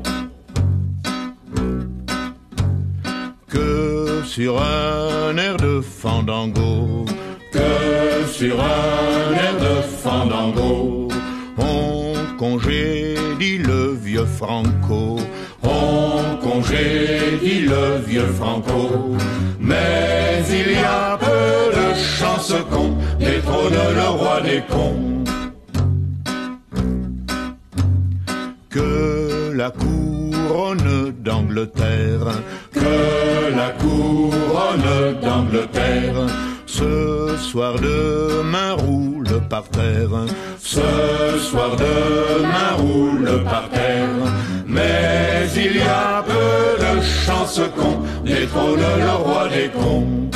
Que 3.49 4.23
sur 4.25 4.61
un 4.61 5.37
air 5.37 5.57
de 5.57 5.81
fandango, 5.81 7.05
que 7.53 8.29
sur 8.31 8.57
un 8.61 9.33
air 9.33 9.57
de 9.59 9.83
fandango, 10.03 11.09
on 11.59 12.15
congédie 12.39 13.59
le 13.59 13.95
vieux 13.95 14.27
Franco, 14.27 15.19
on 15.65 16.37
congédie 16.37 17.61
le 17.61 17.99
vieux 18.07 18.33
Franco, 18.39 19.17
mais 19.61 20.43
il 20.49 20.73
y 20.73 20.85
a 20.85 21.19
peu 21.19 21.75
de 21.79 21.95
chance 21.95 22.53
qu'on 22.71 22.97
détrône 23.19 23.73
le 23.73 24.09
roi 24.09 24.41
des 24.41 24.63
cons. 24.69 25.25
Que 28.71 29.53
la 29.55 29.71
couronne 29.71 31.13
d'Angleterre, 31.21 32.29
que 32.73 33.57
la 33.57 33.71
couronne 33.71 35.21
d'Angleterre, 35.23 36.27
ce 36.67 37.37
soir 37.39 37.75
demain 37.75 38.73
roule 38.73 39.41
par 39.49 39.69
terre, 39.69 40.27
ce 40.59 41.39
soir 41.39 41.77
demain 41.77 42.73
roule 42.79 43.45
par 43.45 43.69
terre, 43.71 44.09
mais 44.75 45.49
il 45.57 45.77
y 45.77 45.83
a 45.83 46.23
peu 46.23 46.85
de 46.85 47.01
chance 47.01 47.61
qu'on 47.77 48.01
détrône 48.25 48.81
le 48.81 49.25
roi 49.25 49.49
des 49.49 49.71
cons. 49.71 50.31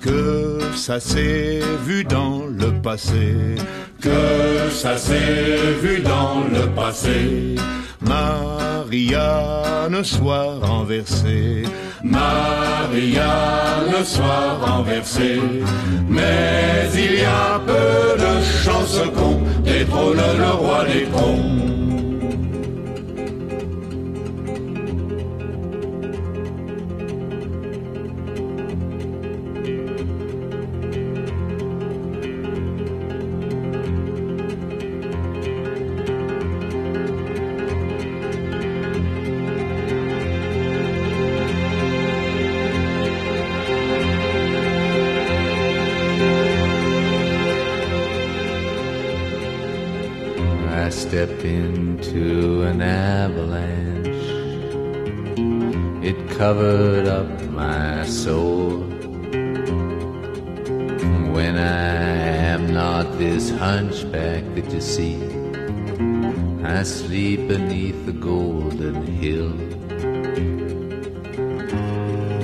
Que 0.00 0.60
ça 0.74 1.00
s'est 1.00 1.60
vu 1.86 2.04
dans 2.04 2.46
le 2.46 2.72
passé, 2.82 3.56
que 4.00 4.70
ça 4.70 4.96
s'est 4.96 5.74
vu 5.82 6.00
dans 6.00 6.44
le 6.52 6.66
passé. 6.74 7.54
Marianne 8.00 10.02
soit 10.02 10.58
renversée, 10.60 11.64
Marianne 12.02 13.24
soit 14.04 14.58
renversée, 14.60 15.40
mais 16.08 16.88
il 16.94 17.20
y 17.20 17.24
a 17.24 17.60
peu 17.66 18.18
de 18.22 18.42
chance 18.62 19.00
qu'on 19.14 19.40
détrône 19.62 20.20
le 20.38 20.50
roi 20.50 20.84
des 20.84 21.06
cons. 21.06 22.07
Covered 56.38 57.08
up 57.08 57.28
my 57.50 58.04
soul. 58.06 58.78
When 61.34 61.58
I 61.58 61.96
am 62.54 62.72
not 62.72 63.18
this 63.18 63.50
hunchback 63.50 64.44
that 64.54 64.70
you 64.72 64.80
see, 64.80 65.18
I 66.62 66.84
sleep 66.84 67.48
beneath 67.48 68.06
the 68.06 68.12
golden 68.12 69.04
hill. 69.04 69.52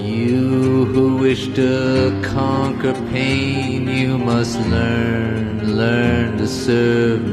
You 0.03 0.87
who 0.87 1.19
wish 1.19 1.47
to 1.55 2.21
conquer 2.25 2.95
pain, 3.13 3.87
you 3.87 4.19
must 4.19 4.59
learn, 4.75 5.77
learn 5.77 6.39
to 6.39 6.49
serve 6.49 7.29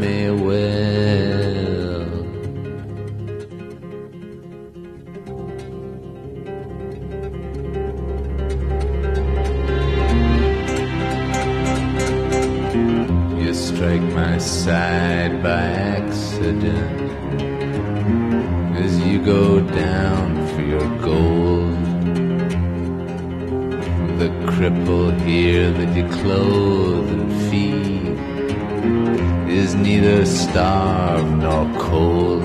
starved 30.51 31.31
nor 31.43 31.65
cold. 31.79 32.43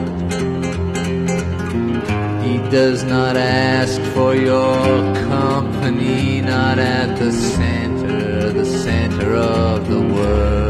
He 2.45 2.59
does 2.71 3.03
not 3.03 3.37
ask 3.37 4.01
for 4.15 4.37
your 4.37 5.15
company, 5.31 6.41
not 6.41 6.79
at 6.79 7.19
the 7.19 7.33
center, 7.33 8.53
the 8.53 8.65
center 8.65 9.35
of 9.35 9.89
the 9.89 10.01
world. 10.01 10.66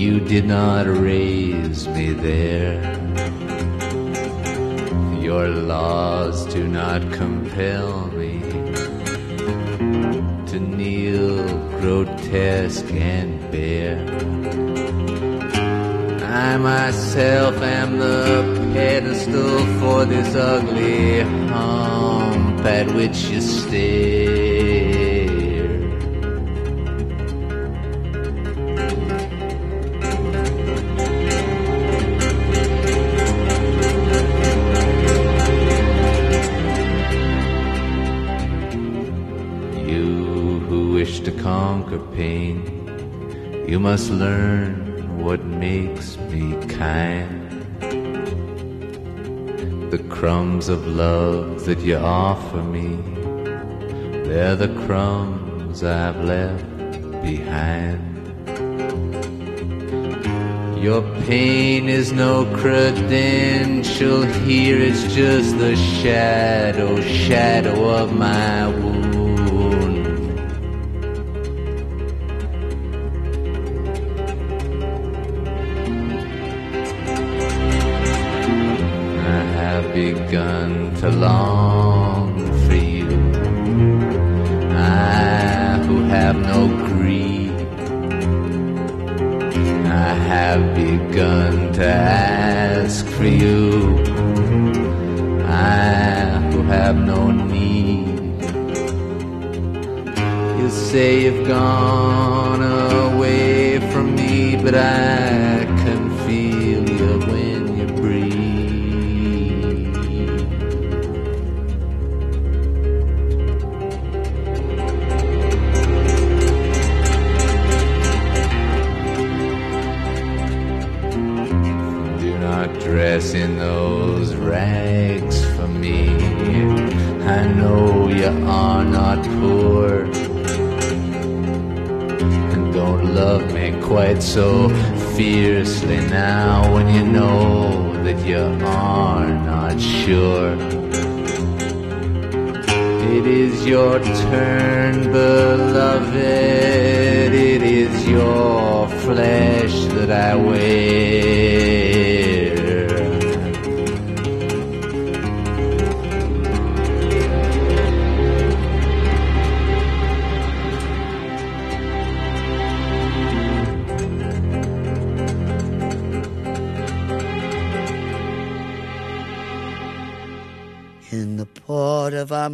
You 0.00 0.20
did 0.20 0.44
not 0.44 0.86
raise 0.86 1.88
me 1.88 2.12
there. 2.12 2.80
Your 5.20 5.48
laws 5.48 6.46
do 6.54 6.68
not 6.68 7.00
compel 7.12 8.06
me 8.08 8.40
to 10.46 10.60
kneel 10.60 11.44
grotesque 11.80 12.92
and 12.92 13.50
bare. 13.50 13.98
I 16.22 16.56
myself 16.58 17.56
am 17.56 17.98
the 17.98 18.70
pedestal 18.72 19.58
for 19.80 20.04
this 20.04 20.34
ugly 20.36 21.20
hump 21.48 22.64
at 22.64 22.86
which 22.94 23.18
you 23.30 23.40
stare. 23.40 24.49
Conquer 41.40 41.98
pain, 42.14 42.56
you 43.66 43.80
must 43.80 44.10
learn 44.10 45.18
what 45.22 45.42
makes 45.44 46.18
me 46.30 46.54
kind. 46.66 47.50
The 49.90 50.04
crumbs 50.08 50.68
of 50.68 50.86
love 50.86 51.64
that 51.64 51.80
you 51.80 51.96
offer 51.96 52.62
me, 52.62 52.96
they're 54.28 54.56
the 54.56 54.72
crumbs 54.86 55.82
I've 55.82 56.22
left 56.24 56.64
behind. 57.22 58.06
Your 60.82 61.02
pain 61.26 61.88
is 61.88 62.12
no 62.12 62.46
credential 62.56 64.22
here, 64.22 64.78
it's 64.78 65.04
just 65.14 65.58
the 65.58 65.76
shadow, 65.76 67.00
shadow 67.00 67.90
of 68.02 68.14
my 68.14 68.68
wound. 68.68 68.99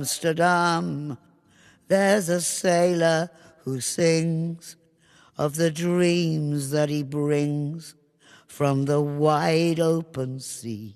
Amsterdam, 0.06 1.18
there's 1.88 2.28
a 2.28 2.40
sailor 2.40 3.28
who 3.64 3.80
sings 3.80 4.76
of 5.36 5.56
the 5.56 5.68
dreams 5.68 6.70
that 6.70 6.88
he 6.88 7.02
brings 7.02 7.96
from 8.46 8.84
the 8.84 9.00
wide 9.00 9.80
open 9.80 10.38
sea. 10.38 10.94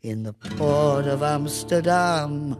In 0.00 0.22
the 0.22 0.32
port 0.32 1.06
of 1.06 1.24
Amsterdam, 1.24 2.56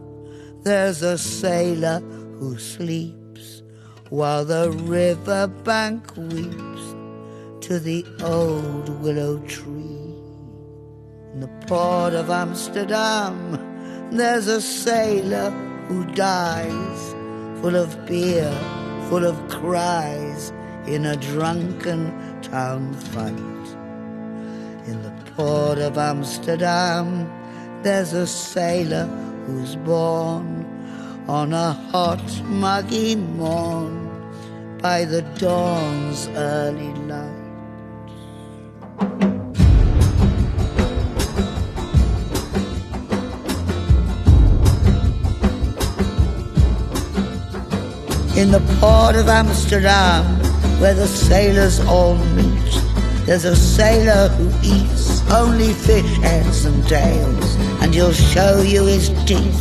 there's 0.63 1.03
a 1.03 1.17
sailor 1.17 2.01
who 2.37 2.59
sleeps 2.59 3.63
while 4.09 4.43
the 4.43 4.71
river 4.71 5.47
bank 5.47 6.17
weeps 6.17 6.95
to 7.65 7.79
the 7.79 8.05
old 8.21 8.89
willow 9.01 9.37
tree. 9.47 10.19
In 11.31 11.39
the 11.39 11.65
port 11.65 12.13
of 12.13 12.29
Amsterdam, 12.29 13.68
there's 14.11 14.47
a 14.47 14.61
sailor 14.61 15.51
who 15.87 16.05
dies, 16.13 17.13
full 17.61 17.75
of 17.75 18.05
beer, 18.05 18.51
full 19.09 19.25
of 19.25 19.37
cries, 19.49 20.51
in 20.87 21.05
a 21.05 21.15
drunken 21.15 22.41
town 22.41 22.93
fight. 22.93 23.67
In 24.87 25.03
the 25.03 25.13
port 25.35 25.77
of 25.77 25.97
Amsterdam, 25.97 27.29
there's 27.83 28.13
a 28.13 28.25
sailor 28.25 29.05
who's 29.45 29.75
born 29.75 30.65
on 31.27 31.53
a 31.53 31.73
hot, 31.73 32.23
muggy 32.45 33.15
morn 33.15 34.09
by 34.81 35.05
the 35.05 35.21
dawn's 35.37 36.27
early 36.29 36.93
light. 37.05 37.39
In 48.39 48.51
the 48.51 48.61
port 48.79 49.17
of 49.17 49.27
Amsterdam, 49.27 50.23
where 50.79 50.93
the 50.93 51.07
sailors 51.07 51.81
all 51.81 52.15
meet, 52.35 52.71
there's 53.25 53.43
a 53.43 53.53
sailor 53.53 54.29
who 54.29 54.47
eats 54.63 55.29
only 55.29 55.73
fish 55.73 56.09
heads 56.19 56.63
and 56.63 56.87
tails, 56.87 57.55
and 57.81 57.93
he'll 57.93 58.13
show 58.13 58.61
you 58.61 58.85
his 58.85 59.09
teeth 59.25 59.59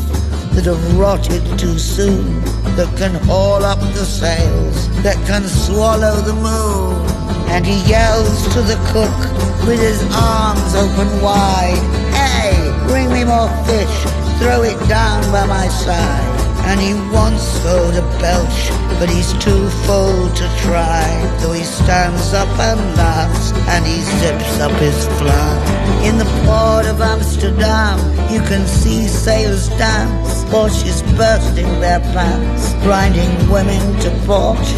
that 0.55 0.67
have 0.67 0.97
rotted 0.97 1.43
too 1.59 1.77
soon, 1.77 2.41
that 2.77 2.89
can 2.97 3.17
haul 3.27 3.65
up 3.65 3.81
the 3.81 4.05
sails, 4.05 5.03
that 5.03 5.17
can 5.27 5.43
swallow 5.49 6.15
the 6.21 6.35
moon. 6.35 7.05
And 7.51 7.67
he 7.67 7.83
yells 7.91 8.43
to 8.55 8.63
the 8.63 8.79
cook 8.95 9.67
with 9.67 9.81
his 9.81 10.01
arms 10.15 10.77
open 10.77 11.21
wide, 11.21 11.83
Hey, 12.15 12.55
bring 12.87 13.11
me 13.13 13.25
more 13.25 13.51
fish, 13.67 13.97
throw 14.39 14.63
it 14.63 14.79
down 14.89 15.21
by 15.33 15.47
my 15.47 15.67
side. 15.67 16.28
And 16.69 16.79
he 16.79 16.93
wants 17.17 17.45
so 17.63 17.91
to 17.91 18.03
belch, 18.21 18.59
but 19.01 19.09
he's 19.09 19.33
too 19.45 19.71
full 19.87 20.29
to 20.29 20.47
try. 20.61 21.03
Though 21.41 21.53
he 21.53 21.65
stands 21.65 22.35
up 22.35 22.49
and 22.59 22.81
laughs, 22.95 23.53
and 23.73 23.87
he 23.87 24.03
zips 24.21 24.61
up 24.61 24.73
his 24.73 25.07
fly. 25.19 25.57
In 26.05 26.19
the 26.19 26.29
port 26.45 26.85
of 26.85 27.01
Amsterdam, 27.01 27.99
you 28.31 28.41
can 28.43 28.67
see 28.67 29.09
sailors 29.09 29.71
dance, 29.81 30.45
Porsches 30.53 31.01
bursting 31.17 31.81
their 31.81 32.01
pants, 32.13 32.75
grinding 32.85 33.33
women 33.49 33.83
to 34.01 34.11
port. 34.27 34.69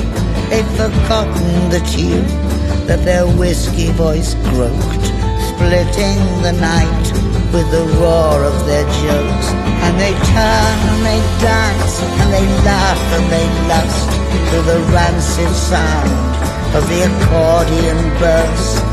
They've 0.48 0.72
forgotten 0.78 1.70
the 1.74 1.82
tune 1.90 2.26
that 2.86 3.04
their 3.04 3.26
whiskey 3.26 3.90
voice 3.90 4.34
croaked, 4.46 5.06
splitting 5.50 6.20
the 6.46 6.54
night 6.60 7.19
with 7.52 7.70
the 7.70 7.84
roar 7.98 8.44
of 8.44 8.66
their 8.66 8.84
jokes. 8.84 9.46
And 9.84 9.98
they 9.98 10.12
turn 10.12 10.76
and 10.90 11.02
they 11.04 11.20
dance 11.40 11.94
and 12.20 12.32
they 12.32 12.46
laugh 12.64 13.02
and 13.16 13.26
they 13.30 13.46
lust 13.68 14.10
to 14.50 14.56
the 14.62 14.78
rancid 14.92 15.52
sound 15.54 16.10
of 16.76 16.88
the 16.88 17.00
accordion 17.08 17.98
burst. 18.18 18.89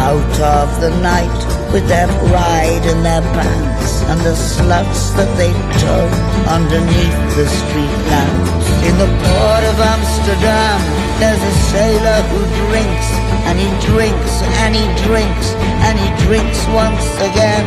Out 0.00 0.36
of 0.40 0.80
the 0.80 0.90
night 1.02 1.40
with 1.72 1.86
their 1.86 2.08
pride 2.26 2.84
and 2.88 3.04
their 3.04 3.20
pants 3.36 3.92
and 4.10 4.18
the 4.20 4.34
sluts 4.34 5.14
that 5.14 5.30
they 5.36 5.52
tow 5.78 6.04
underneath 6.48 7.20
the 7.36 7.46
street 7.46 7.96
lamps. 8.10 8.66
In 8.88 8.96
the 8.96 9.06
port 9.06 9.64
of 9.70 9.76
Amsterdam, 9.78 10.78
there's 11.20 11.44
a 11.52 11.54
sailor 11.68 12.20
who 12.32 12.40
drinks 12.66 13.08
and 13.46 13.56
he 13.60 13.68
drinks 13.92 14.34
and 14.64 14.72
he 14.74 14.86
drinks 15.04 15.48
and 15.84 15.94
he 16.00 16.08
drinks 16.26 16.60
once 16.72 17.06
again. 17.20 17.66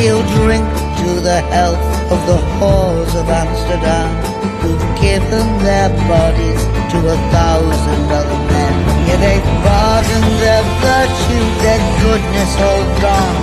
He'll 0.00 0.26
drink 0.40 0.66
to 1.04 1.10
the 1.20 1.40
health 1.52 1.84
of 2.10 2.20
the 2.26 2.40
whores 2.56 3.12
of 3.12 3.28
Amsterdam 3.28 4.08
who've 4.64 4.88
given 5.00 5.46
their 5.62 5.90
bodies 6.08 6.62
to 6.92 6.98
a 7.12 7.18
thousand 7.30 8.02
other 8.10 8.38
men. 8.48 8.53
Yeah, 9.24 9.40
they've 9.40 9.50
pardoned 9.64 10.32
their 10.44 10.64
virtue, 10.84 11.44
their 11.64 11.82
goodness 12.04 12.52
all 12.60 12.84
gone 13.00 13.40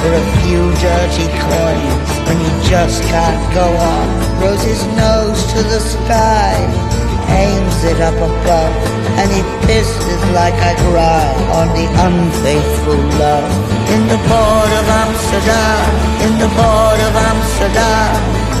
for 0.00 0.12
a 0.14 0.24
few 0.40 0.64
dirty 0.80 1.28
coins 1.44 2.08
when 2.26 2.38
you 2.40 2.52
just 2.68 3.02
can't 3.04 3.54
go 3.54 3.66
on. 3.66 4.06
Rose 4.40 4.62
his 4.62 4.84
nose 4.96 5.40
to 5.52 5.62
the 5.62 5.80
sky, 5.80 6.56
aims 7.28 7.84
it 7.84 8.00
up 8.00 8.16
above, 8.16 8.74
and 9.20 9.28
he 9.30 9.42
pisses 9.66 10.22
like 10.32 10.54
I 10.54 10.74
cry 10.92 11.28
on 11.60 11.68
the 11.76 11.86
unfaithful 12.08 13.00
love. 13.20 13.52
In 13.92 14.08
the 14.08 14.20
port 14.28 14.70
of 14.80 14.86
Amsterdam, 15.04 15.88
in 16.24 16.32
the 16.38 16.48
port 16.56 17.00
of 17.08 17.14
Amsterdam. 17.30 18.57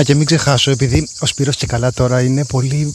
Α, 0.00 0.02
και 0.02 0.14
μην 0.14 0.26
ξεχάσω, 0.26 0.70
επειδή 0.70 1.08
ο 1.20 1.26
Σπύρος 1.26 1.56
και 1.56 1.66
καλά 1.66 1.92
τώρα 1.92 2.20
είναι 2.22 2.44
πολύ, 2.44 2.92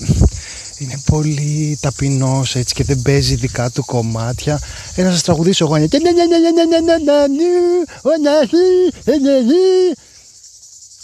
είναι 0.77 1.01
πολύ 1.05 1.77
ταπεινός 1.81 2.55
έτσι 2.55 2.73
και 2.73 2.83
δεν 2.83 3.01
παίζει 3.01 3.35
δικά 3.35 3.69
του 3.69 3.85
κομμάτια. 3.85 4.59
Ε, 4.95 5.03
να 5.03 5.11
σας 5.11 5.21
τραγουδήσω 5.21 5.65
εγώ. 5.65 5.87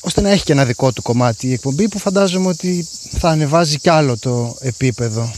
Ώστε 0.01 0.21
να 0.21 0.29
έχει 0.29 0.43
και 0.43 0.51
ένα 0.51 0.65
δικό 0.65 0.91
του 0.91 1.01
κομμάτι 1.01 1.47
η 1.47 1.53
εκπομπή 1.53 1.87
που 1.87 1.99
φαντάζομαι 1.99 2.47
ότι 2.47 2.87
θα 3.19 3.29
ανεβάζει 3.29 3.79
κι 3.79 3.89
άλλο 3.89 4.17
το 4.17 4.57
επίπεδο. 4.59 5.31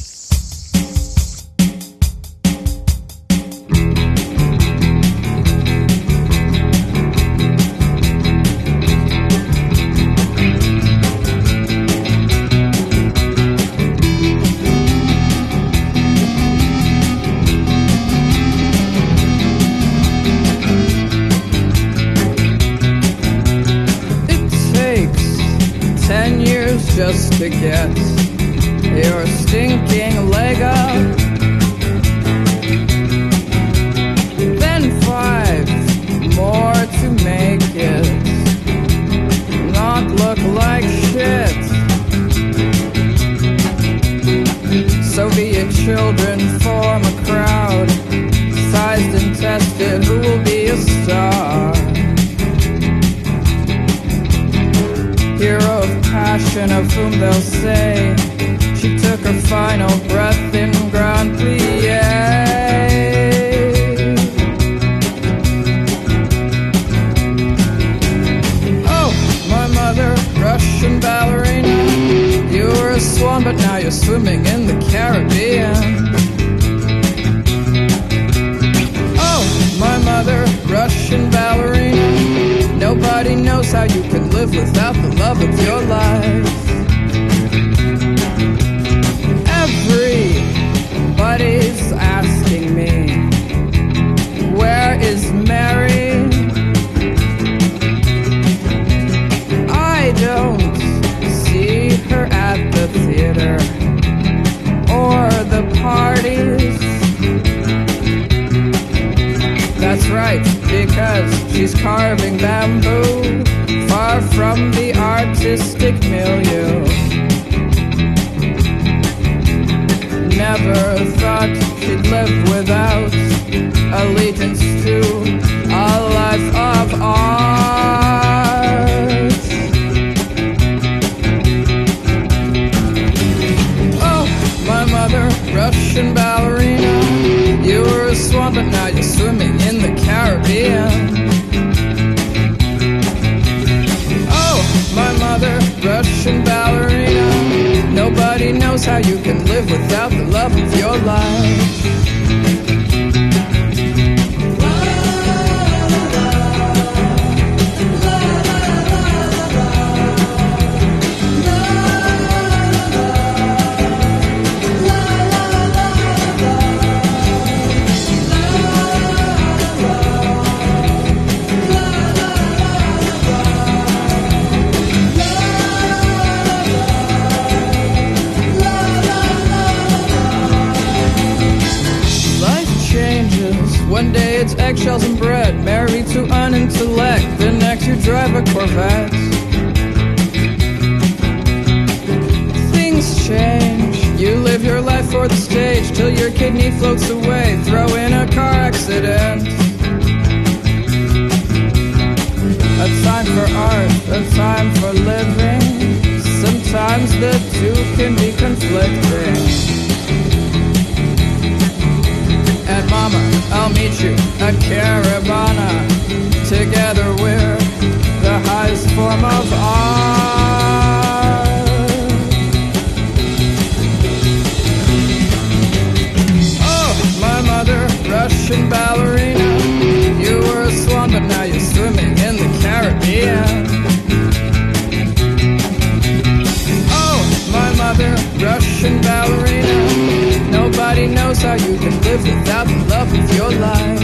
knows 241.31 241.43
how 241.43 241.53
you 241.53 241.77
can 241.77 242.01
live 242.01 242.23
without 242.23 242.67
the 242.67 242.85
love 242.89 243.13
of 243.13 243.35
your 243.35 243.51
life. 243.51 244.01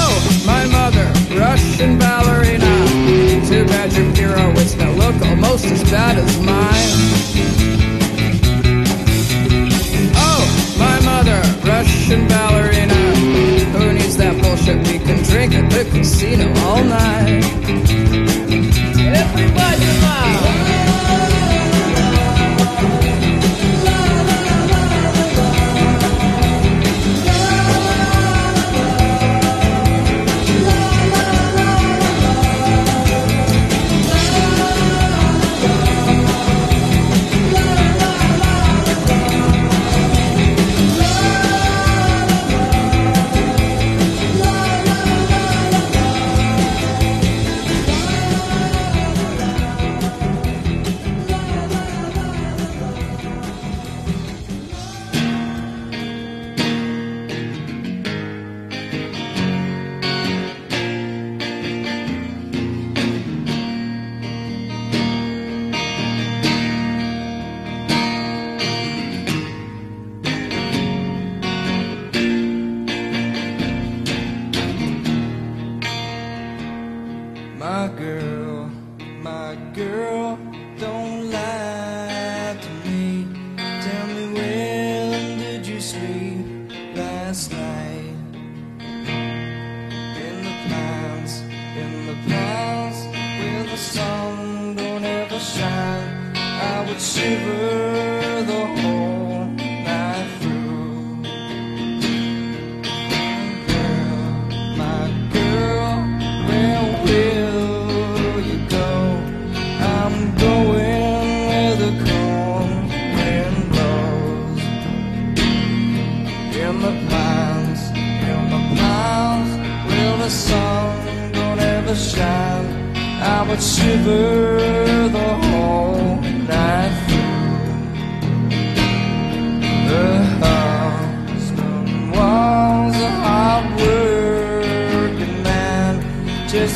Oh, 0.00 0.42
my 0.46 0.64
mother, 0.66 1.06
Russian 1.38 1.98
ballerina. 1.98 2.72
Too 3.46 3.64
Two 3.64 3.64
bedroom 3.66 4.12
pirouettes 4.14 4.76
now 4.76 4.90
look 4.92 5.20
almost 5.26 5.66
as 5.66 5.82
bad 5.90 6.16
as 6.16 6.38
mine. 6.40 6.92
Oh, 10.28 10.44
my 10.78 10.98
mother, 11.10 11.40
Russian 11.68 12.26
ballerina. 12.28 12.94
Who 13.74 13.92
needs 13.92 14.16
that 14.16 14.40
bullshit? 14.40 14.78
We 14.88 14.98
can 14.98 15.22
drink 15.24 15.54
at 15.54 15.70
the 15.70 15.84
casino 15.90 16.48
all 16.60 16.84
night. 16.84 17.44
Everybody 19.22 19.86
loud. 20.02 20.79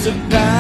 Man, 0.03 0.54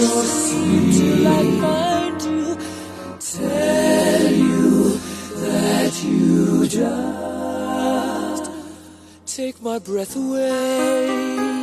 no 0.00 0.22
sleep 0.22 1.20
like 1.24 1.62
I 1.62 2.16
do. 2.18 2.56
Tell 3.18 4.32
you 4.32 4.98
that 5.44 6.04
you 6.04 6.66
just 6.66 8.50
take 9.26 9.60
my 9.60 9.78
breath 9.78 10.16
away. 10.16 11.57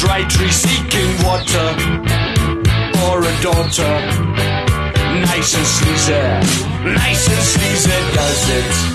Dry 0.00 0.22
tree 0.28 0.50
seeking 0.50 1.10
water, 1.26 1.68
or 3.04 3.20
a 3.20 3.34
daughter. 3.42 3.92
Nice 5.28 5.54
and 5.58 5.66
sleazy, 5.66 6.22
nice 6.94 7.28
and 7.28 7.42
sleazy 7.52 7.98
does 8.14 8.50
it. 8.58 8.89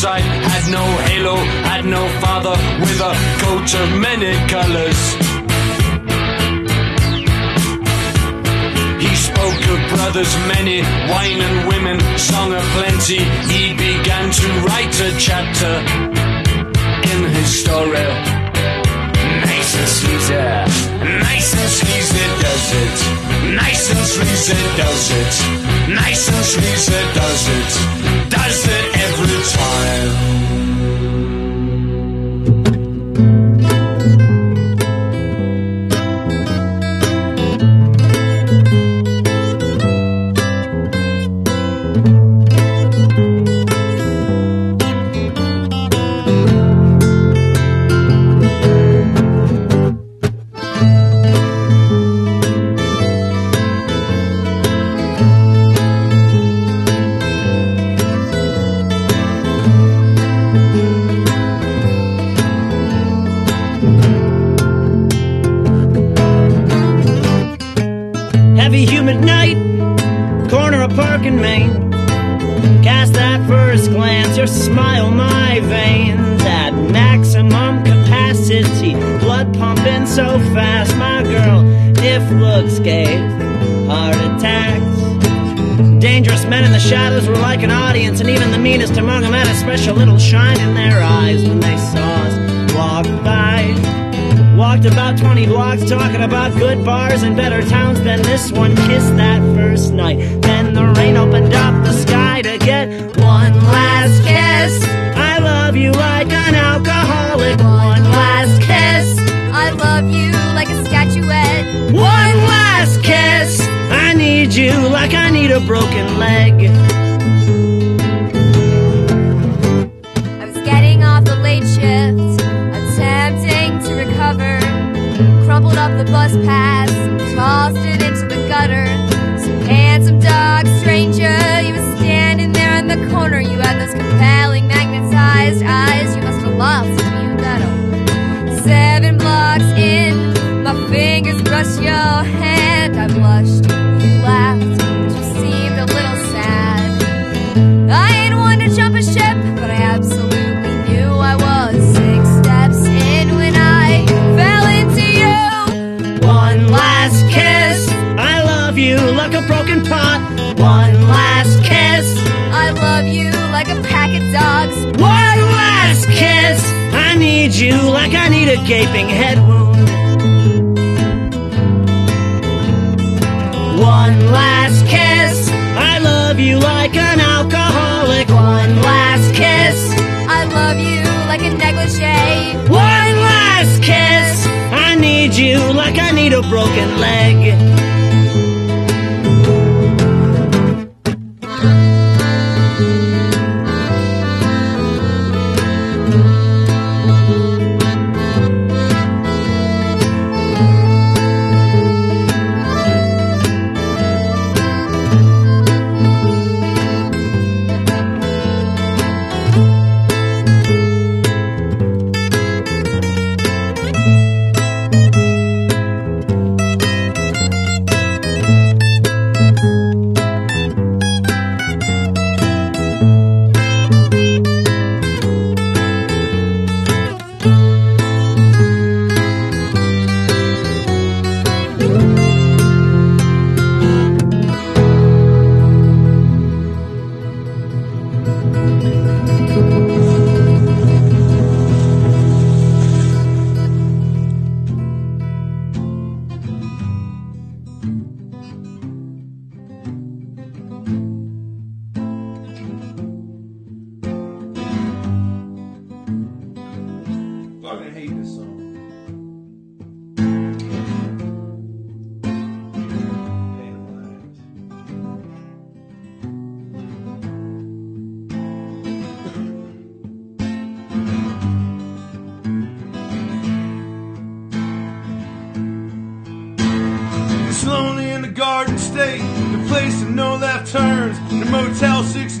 Outside, 0.00 0.22
had 0.22 0.72
no 0.72 0.84
halo, 1.08 1.36
had 1.68 1.84
no 1.84 2.08
father, 2.20 2.56
with 2.80 3.00
a 3.00 3.12
coat 3.42 3.74
of 3.82 3.88
many 4.00 4.32
colors. 4.48 5.00
He 9.04 9.14
spoke 9.16 9.62
of 9.72 9.80
brothers 9.92 10.32
many, 10.48 10.80
wine 11.12 11.40
and 11.40 11.68
women, 11.68 11.98
song 12.18 12.52
of 12.54 12.62
plenty. 12.76 13.20
He 13.52 13.74
began 13.74 14.30
to 14.30 14.46
write 14.66 14.96
a 15.00 15.10
chapter 15.18 15.72
in 17.12 17.20
his 17.36 17.50
story. 17.62 18.08
Nice 19.44 19.72
and 19.80 19.88
sleazy, 19.98 20.34
nice 21.28 21.52
and 21.60 21.70
sleazy 21.78 22.26
does 22.44 22.66
it. 22.84 22.98
Nice 23.54 23.90
and 23.90 24.06
sleazy 24.14 24.60
does 24.80 25.10
it. 25.20 25.34
Nice 25.94 26.28
and 26.28 26.44
sleazy 26.44 27.00
does 27.18 27.48
it. 27.48 28.30
Does 28.30 28.66
it 28.66 28.99
every 29.22 29.42
time. 29.42 30.39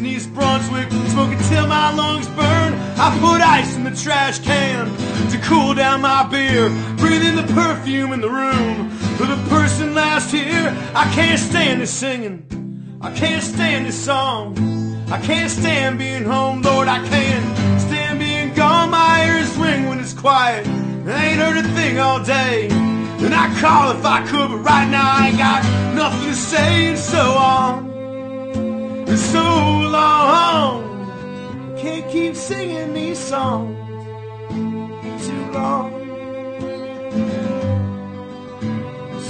6 0.00 0.02
in 0.02 0.06
East 0.06 0.34
Brunswick, 0.34 0.90
smoking 1.10 1.38
till 1.48 1.66
my 1.66 1.92
lungs 1.94 2.26
burn. 2.28 2.74
I 2.98 3.16
put 3.20 3.40
ice 3.40 3.76
in 3.76 3.84
the 3.84 3.90
trash 3.90 4.38
can 4.40 4.86
to 5.30 5.38
cool 5.38 5.74
down 5.74 6.00
my 6.00 6.26
beer. 6.28 6.68
Breathe 6.96 7.22
in 7.22 7.36
the 7.36 7.52
perfume 7.54 8.12
in 8.12 8.20
the 8.20 8.30
room 8.30 8.90
for 9.16 9.26
the 9.26 9.36
person 9.48 9.94
last 9.94 10.30
here. 10.30 10.74
I 10.94 11.10
can't 11.14 11.38
stand 11.38 11.80
this 11.80 11.90
singing. 11.90 12.46
I 13.00 13.12
can't 13.12 13.42
stand 13.42 13.86
this 13.86 14.04
song. 14.04 14.56
I 15.10 15.20
can't 15.20 15.50
stand 15.50 15.98
being 15.98 16.24
home, 16.24 16.62
Lord. 16.62 16.88
I 16.88 17.06
can't 17.08 17.80
stand 17.80 18.18
being 18.18 18.54
gone. 18.54 18.90
My 18.90 19.26
ears 19.26 19.56
ring 19.56 19.88
when 19.88 19.98
it's 19.98 20.14
quiet. 20.14 20.66
I 20.66 21.24
ain't 21.26 21.40
heard 21.40 21.56
a 21.56 21.68
thing 21.74 21.98
all 21.98 22.22
day. 22.22 22.68
And 22.68 23.34
I 23.34 23.48
call 23.60 23.90
if 23.90 24.04
I 24.04 24.26
could, 24.26 24.48
but 24.48 24.58
right 24.58 24.88
now 24.88 25.04
I 25.04 25.28
ain't 25.28 25.38
got 25.38 25.62
nothing 25.94 26.28
to 26.28 26.34
say, 26.34 26.86
and 26.86 26.98
so 26.98 27.32
on. 27.32 27.90
And 29.08 29.18
so 29.18 29.79
long. 29.90 31.76
Can't 31.78 32.10
keep 32.10 32.34
singing 32.36 32.94
these 32.94 33.18
songs 33.18 33.76
too 35.26 35.50
long. 35.52 35.92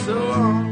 So 0.04 0.14
long. 0.14 0.70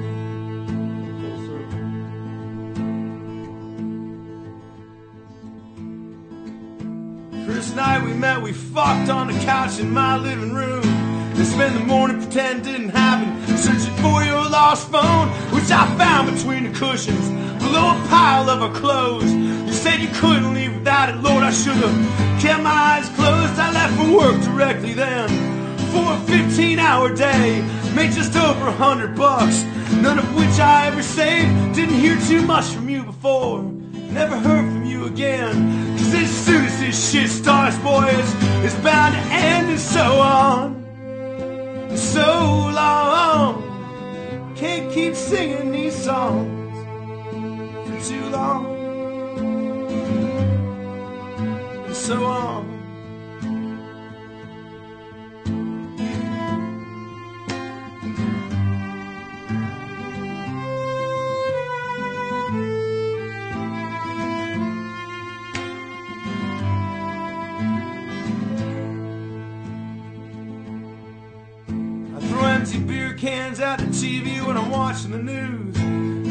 First 7.46 7.76
night 7.76 8.04
we 8.04 8.12
met, 8.12 8.42
we 8.42 8.52
fucked 8.52 9.08
on 9.08 9.28
the 9.28 9.38
couch 9.44 9.78
in 9.78 9.90
my 9.92 10.16
living 10.18 10.52
room. 10.52 10.84
And 10.84 11.46
spent 11.46 11.74
the 11.74 11.84
morning 11.84 12.20
pretending 12.20 12.64
didn't 12.64 12.88
happen, 12.90 13.56
searching 13.56 13.94
for 14.02 14.24
your 14.24 14.48
lost 14.50 14.90
phone, 14.90 15.28
which 15.54 15.70
I 15.70 15.86
found 15.96 16.34
between 16.34 16.64
the 16.64 16.76
cushions, 16.76 17.28
a 17.74 18.08
pile 18.08 18.48
of 18.50 18.62
our 18.62 18.72
clothes. 18.72 19.32
You 19.32 19.72
said 19.72 20.00
you 20.00 20.08
couldn't 20.08 20.54
leave 20.54 20.74
without 20.74 21.08
it, 21.08 21.16
Lord. 21.16 21.42
I 21.42 21.50
should 21.50 21.76
have 21.76 22.40
kept 22.40 22.62
my 22.62 22.70
eyes 22.70 23.08
closed. 23.10 23.58
I 23.58 23.72
left 23.72 23.94
for 23.96 24.16
work 24.16 24.40
directly 24.42 24.92
then. 24.94 25.28
For 25.92 26.12
a 26.12 26.18
15 26.26 26.78
hour 26.78 27.14
day, 27.14 27.60
made 27.94 28.12
just 28.12 28.36
over 28.36 28.68
a 28.68 28.72
hundred 28.72 29.16
bucks, 29.16 29.64
none 29.94 30.18
of 30.18 30.34
which 30.34 30.58
I 30.60 30.86
ever 30.86 31.02
saved. 31.02 31.74
Didn't 31.74 31.96
hear 31.96 32.18
too 32.20 32.42
much 32.42 32.66
from 32.66 32.88
you 32.88 33.02
before, 33.02 33.62
never 33.62 34.38
heard 34.38 34.66
from 34.72 34.84
you 34.84 35.06
again. 35.06 35.96
Cause 35.96 36.14
as 36.14 36.30
soon 36.30 36.64
as 36.64 36.78
this 36.80 37.10
shit 37.10 37.30
starts, 37.30 37.78
boys, 37.78 38.28
it's 38.64 38.74
bound 38.76 39.14
to 39.14 39.20
end 39.34 39.68
and 39.70 39.80
so 39.80 40.20
on. 40.20 41.96
So 41.96 42.28
long, 42.80 43.62
can't 44.56 44.92
keep 44.92 45.14
singing 45.14 45.72
these 45.72 45.94
songs 45.94 46.57
too 48.02 48.28
long. 48.30 48.66
And 51.86 51.96
so 51.96 52.24
on. 52.24 52.78
I 72.14 72.20
throw 72.20 72.44
empty 72.46 72.78
beer 72.78 73.14
cans 73.14 73.60
at 73.60 73.78
the 73.78 73.86
TV 73.86 74.44
when 74.46 74.56
I'm 74.56 74.70
watching 74.70 75.10
the 75.10 75.18
news. 75.18 75.77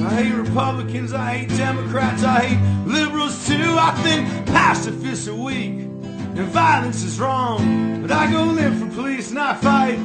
I 0.07 0.23
hate 0.23 0.33
Republicans, 0.33 1.11
I 1.11 1.33
hate 1.33 1.49
Democrats, 1.57 2.23
I 2.23 2.39
hate 2.45 2.87
liberals 2.87 3.45
too. 3.45 3.75
I 3.77 3.91
think 4.03 4.47
pacifists 4.47 5.27
are 5.27 5.35
weak 5.35 5.71
and 5.73 6.47
violence 6.47 7.03
is 7.03 7.19
wrong. 7.19 8.01
But 8.03 8.11
I 8.11 8.31
go 8.31 8.45
live 8.45 8.79
for 8.79 8.87
police 8.87 9.31
and 9.31 9.39
I 9.39 9.55
fight 9.55 9.97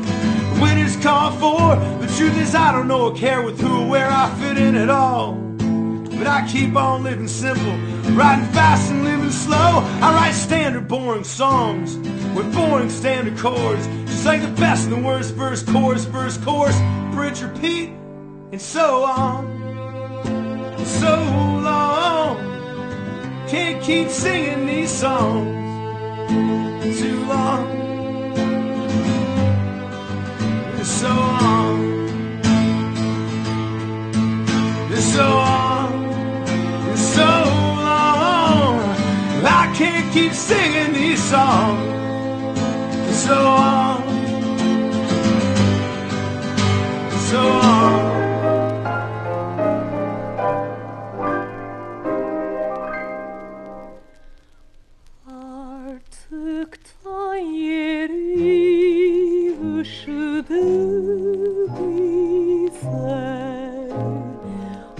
when 0.60 0.76
it's 0.76 0.96
called 0.96 1.38
for. 1.38 1.76
The 2.04 2.12
truth 2.16 2.36
is, 2.36 2.52
I 2.52 2.72
don't 2.72 2.88
know 2.88 3.10
or 3.10 3.14
care 3.14 3.42
with 3.42 3.60
who 3.60 3.82
or 3.84 3.88
where 3.88 4.10
I 4.10 4.28
fit 4.40 4.58
in 4.58 4.74
at 4.74 4.90
all. 4.90 5.34
But 5.34 6.26
I 6.26 6.48
keep 6.48 6.74
on 6.74 7.04
living 7.04 7.28
simple, 7.28 7.76
riding 8.16 8.46
fast 8.46 8.90
and 8.90 9.04
living 9.04 9.30
slow. 9.30 9.56
I 9.56 10.14
write 10.14 10.34
standard 10.34 10.88
boring 10.88 11.22
songs 11.22 11.96
with 12.34 12.52
boring 12.52 12.90
standard 12.90 13.38
chords. 13.38 13.86
Just 14.06 14.26
like 14.26 14.42
the 14.42 14.48
best 14.48 14.88
and 14.88 14.94
the 14.94 15.06
worst, 15.06 15.34
verse, 15.34 15.62
chorus, 15.62 16.06
verse, 16.06 16.38
chorus, 16.38 16.76
bridge, 17.12 17.40
repeat, 17.40 17.90
and 18.50 18.60
so 18.60 19.04
on. 19.04 19.51
So 20.84 21.14
long. 21.68 22.36
Can't 23.48 23.82
keep 23.82 24.08
singing 24.08 24.66
these 24.66 24.90
songs 24.90 25.62
too 27.00 27.24
long. 27.26 27.66
And 30.78 30.86
so 30.86 31.08
long. 31.08 32.08
And 34.90 35.04
so 35.14 35.28
long. 35.28 36.04
And 36.90 36.98
so 36.98 37.30
long. 37.88 38.78
I 39.44 39.72
can't 39.76 40.12
keep 40.12 40.32
singing 40.32 40.92
these 40.94 41.22
songs. 41.22 43.16
So 43.24 43.34
long. 43.34 44.02
So 47.28 47.40
on. 47.40 48.01
Bize 60.48 61.92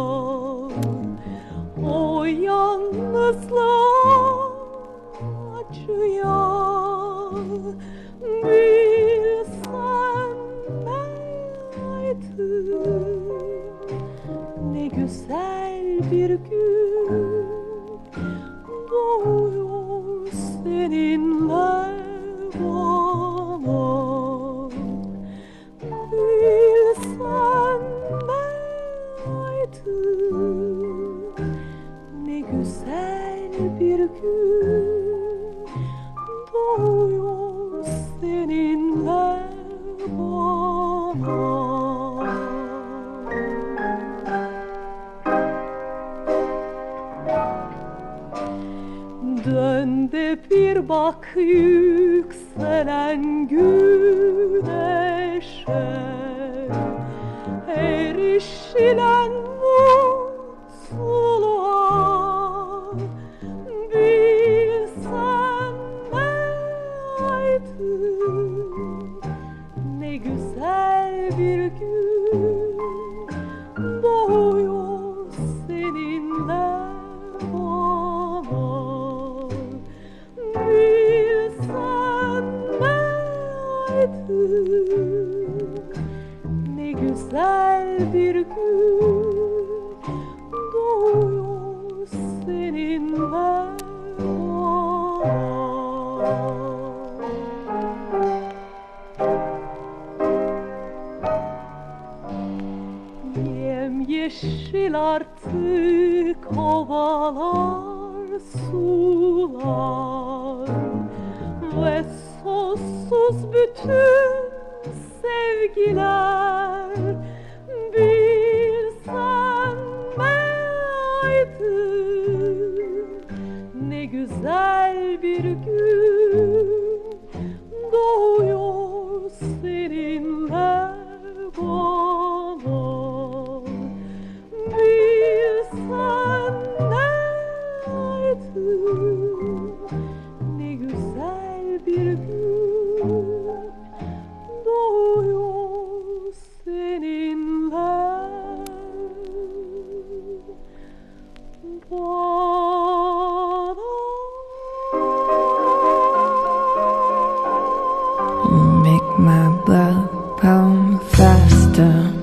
faster. 160.98 162.17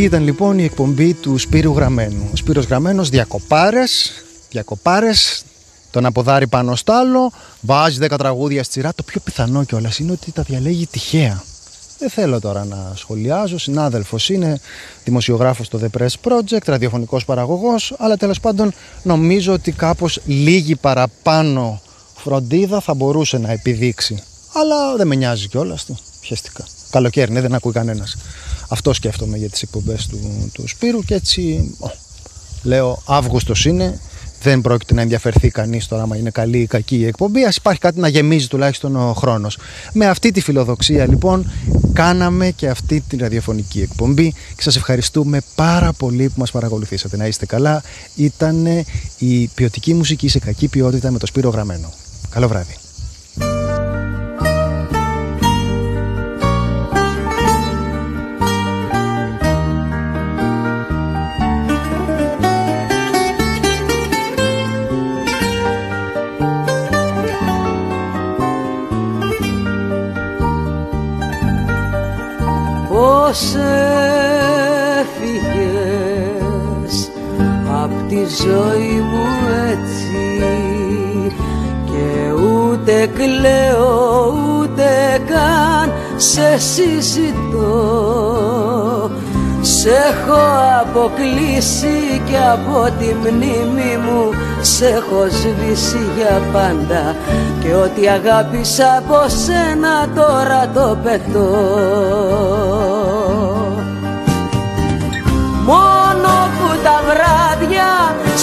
Αυτή 0.00 0.12
ήταν 0.14 0.24
λοιπόν 0.26 0.58
η 0.58 0.64
εκπομπή 0.64 1.14
του 1.14 1.38
Σπύρου 1.38 1.72
Γραμμένου. 1.72 2.28
Ο 2.32 2.36
Σπύρος 2.36 2.64
Γραμμένος 2.64 3.08
διακοπάρες, 3.08 4.12
διακοπάρες, 4.50 5.42
τον 5.90 6.06
αποδάρει 6.06 6.46
πάνω 6.46 6.76
στο 6.76 6.92
άλλο, 6.92 7.32
βάζει 7.60 7.98
10 8.00 8.18
τραγούδια 8.18 8.62
στη 8.62 8.72
σειρά. 8.72 8.92
Το 8.94 9.02
πιο 9.02 9.20
πιθανό 9.24 9.64
κιόλας 9.64 9.98
είναι 9.98 10.12
ότι 10.12 10.32
τα 10.32 10.42
διαλέγει 10.42 10.86
τυχαία. 10.86 11.42
Δεν 11.98 12.10
θέλω 12.10 12.40
τώρα 12.40 12.64
να 12.64 12.92
σχολιάζω. 12.94 13.58
Συνάδελφος 13.58 14.28
είναι 14.28 14.60
δημοσιογράφος 15.04 15.66
στο 15.66 15.80
The 15.82 16.00
Press 16.00 16.30
Project, 16.30 16.64
ραδιοφωνικός 16.64 17.24
παραγωγός, 17.24 17.94
αλλά 17.98 18.16
τέλος 18.16 18.40
πάντων 18.40 18.72
νομίζω 19.02 19.52
ότι 19.52 19.72
κάπως 19.72 20.20
λίγη 20.24 20.76
παραπάνω 20.76 21.80
φροντίδα 22.14 22.80
θα 22.80 22.94
μπορούσε 22.94 23.38
να 23.38 23.50
επιδείξει. 23.50 24.22
Αλλά 24.52 24.96
δεν 24.96 25.06
με 25.06 25.14
νοιάζει 25.14 25.48
κιόλας. 25.48 25.86
Πιαστικά. 26.20 26.66
Καλοκαίρι, 26.90 27.32
ναι, 27.32 27.40
δεν 27.40 27.54
ακούει 27.54 27.72
κανένας. 27.72 28.16
Αυτό 28.72 28.92
σκέφτομαι 28.92 29.36
για 29.36 29.48
τις 29.48 29.62
εκπομπές 29.62 30.06
του, 30.06 30.50
του 30.52 30.68
Σπύρου 30.68 31.02
και 31.02 31.14
έτσι. 31.14 31.74
ο, 31.78 31.90
λέω, 32.62 33.02
Αύγουστος 33.06 33.64
είναι. 33.64 34.00
Δεν 34.42 34.60
πρόκειται 34.60 34.94
να 34.94 35.00
ενδιαφερθεί 35.00 35.50
κανείς 35.50 35.86
τώρα 35.86 36.02
άμα 36.02 36.16
είναι 36.16 36.30
καλή 36.30 36.58
ή 36.58 36.66
κακή 36.66 36.96
η 36.96 37.06
εκπομπή. 37.06 37.44
Α 37.44 37.52
υπάρχει 37.56 37.80
κάτι 37.80 38.00
να 38.00 38.08
γεμίζει 38.08 38.48
τουλάχιστον 38.48 38.96
ο 38.96 39.12
χρόνος. 39.12 39.58
Με 39.92 40.06
αυτή 40.06 40.30
τη 40.30 40.40
φιλοδοξία 40.40 41.06
λοιπόν 41.06 41.50
κάναμε 41.92 42.50
και 42.50 42.68
αυτή 42.68 43.04
τη 43.08 43.16
ραδιοφωνική 43.16 43.80
εκπομπή 43.80 44.32
και 44.56 44.62
σας 44.62 44.76
ευχαριστούμε 44.76 45.40
πάρα 45.54 45.92
πολύ 45.92 46.28
που 46.28 46.34
μας 46.36 46.50
παρακολουθήσατε. 46.50 47.16
Να 47.16 47.26
είστε 47.26 47.46
καλά. 47.46 47.82
Ήταν 48.14 48.66
η 49.18 49.46
ποιοτική 49.54 49.94
μουσική 49.94 50.28
σε 50.28 50.38
κακή 50.38 50.68
ποιότητα 50.68 51.10
με 51.10 51.18
το 51.18 51.26
Σπύρο 51.26 51.48
Γραμμένο. 51.48 51.92
Καλό 52.30 52.48
βράδυ. 52.48 52.76
Έφυγες 74.98 75.90
απ' 77.82 78.08
τη 78.08 78.16
ζωή 78.16 79.00
μου 79.00 79.26
έτσι 79.70 80.24
και 81.84 82.32
ούτε 82.32 82.94
κλαίω 83.14 84.32
ούτε 84.58 84.88
καν 85.28 85.92
σε 86.16 86.58
συζητώ. 86.58 88.10
Σε 89.62 89.88
έχω 89.88 90.42
αποκλείσει 90.80 92.22
και 92.24 92.36
από 92.52 92.88
τη 92.98 93.14
μνήμη 93.14 93.96
μου 94.04 94.30
Σε 94.60 94.86
έχω 94.86 95.26
σβήσει 95.28 95.98
για 96.16 96.40
πάντα. 96.52 97.16
Και 97.60 97.74
ό,τι 97.74 98.08
αγάπησα 98.08 98.96
από 98.98 99.28
σένα 99.28 100.08
τώρα 100.14 100.70
το 100.74 100.98
πετώ 101.02 101.48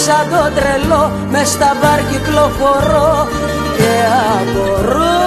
σαν 0.04 0.24
το 0.30 0.42
τρελό 0.56 1.04
με 1.30 1.44
στα 1.44 1.70
μπαρ 1.80 2.00
κυκλοφορώ 2.10 3.28
και 3.76 3.92
απορώ. 4.36 5.26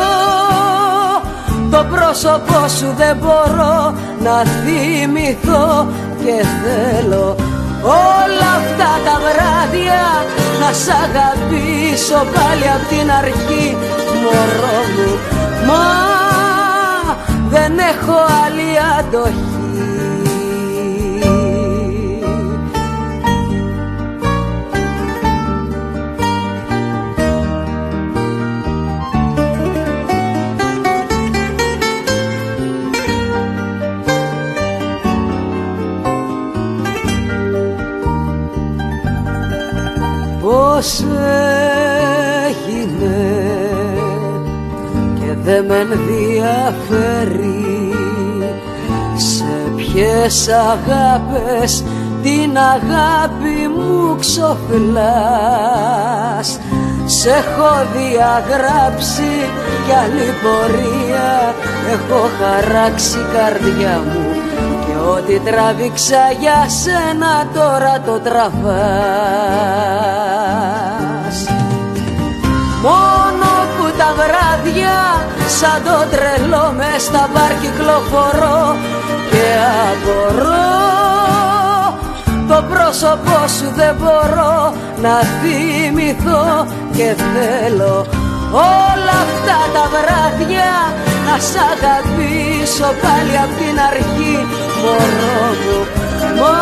Το 1.72 1.86
πρόσωπό 1.92 2.68
σου 2.78 2.94
δεν 2.98 3.16
μπορώ 3.22 3.94
να 4.26 4.36
θυμηθώ 4.62 5.88
και 6.24 6.46
θέλω 6.62 7.36
όλα 7.84 8.50
αυτά 8.62 8.92
τα 9.06 9.16
βράδια 9.26 10.06
να 10.62 10.70
σ' 10.82 10.92
αγαπήσω 11.06 12.20
πάλι 12.34 12.68
απ' 12.76 12.88
την 12.90 13.12
αρχή 13.22 13.78
μωρό 14.22 14.80
μου. 14.96 15.12
Μα 15.68 15.86
δεν 17.50 17.74
έχω 17.92 18.18
άλλη 18.44 18.70
αντοχή 19.00 19.51
Πώς 40.82 41.04
έγινε 42.48 43.20
και 45.14 45.34
δεν 45.44 45.66
με 45.66 45.76
ενδιαφέρει 45.76 47.94
σε 49.16 49.72
ποιες 49.76 50.48
αγάπες 50.48 51.84
την 52.22 52.58
αγάπη 52.58 53.68
μου 53.76 54.16
ξοφυλάς. 54.20 54.60
Σ' 57.06 57.26
έχω 57.26 57.86
διαγράψει 57.96 59.50
κι 59.86 59.94
άλλη 60.04 60.34
πορεία 60.42 61.56
έχω 61.92 62.22
χαράξει 62.40 63.20
καρδιά 63.34 63.96
μου 64.06 64.22
Ό,τι 65.10 65.40
τράβηξα 65.40 66.32
για 66.40 66.70
σένα 66.70 67.48
τώρα 67.54 68.02
το 68.06 68.20
τραβάς 68.20 70.21
σαν 75.62 75.84
το 75.84 75.98
τρελό 76.12 76.74
μες 76.78 77.02
στα 77.02 77.30
μπαρ 77.34 77.52
κυκλοφορώ 77.62 78.62
και 79.32 79.48
απορώ. 79.90 80.80
Το 82.48 82.64
πρόσωπό 82.70 83.40
σου 83.58 83.68
δεν 83.76 83.96
μπορώ 84.00 84.74
να 85.02 85.16
θυμηθώ 85.40 86.44
και 86.96 87.16
θέλω 87.34 88.06
όλα 88.52 89.18
αυτά 89.26 89.60
τα 89.74 89.84
βράδια 89.94 90.74
να 91.26 91.36
σ' 91.48 91.60
αγαπήσω 91.72 92.90
πάλι 93.02 93.36
απ' 93.44 93.56
την 93.60 93.78
αρχή 93.90 94.38
μωρό 94.82 95.44
μου. 95.62 95.80
Μα 96.40 96.58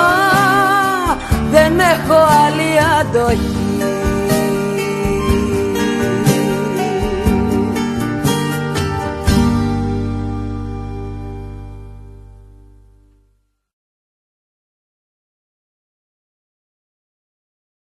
δεν 1.51 1.80
έχω 1.80 2.17
άλλη 2.43 2.71
αντοχή 2.99 3.59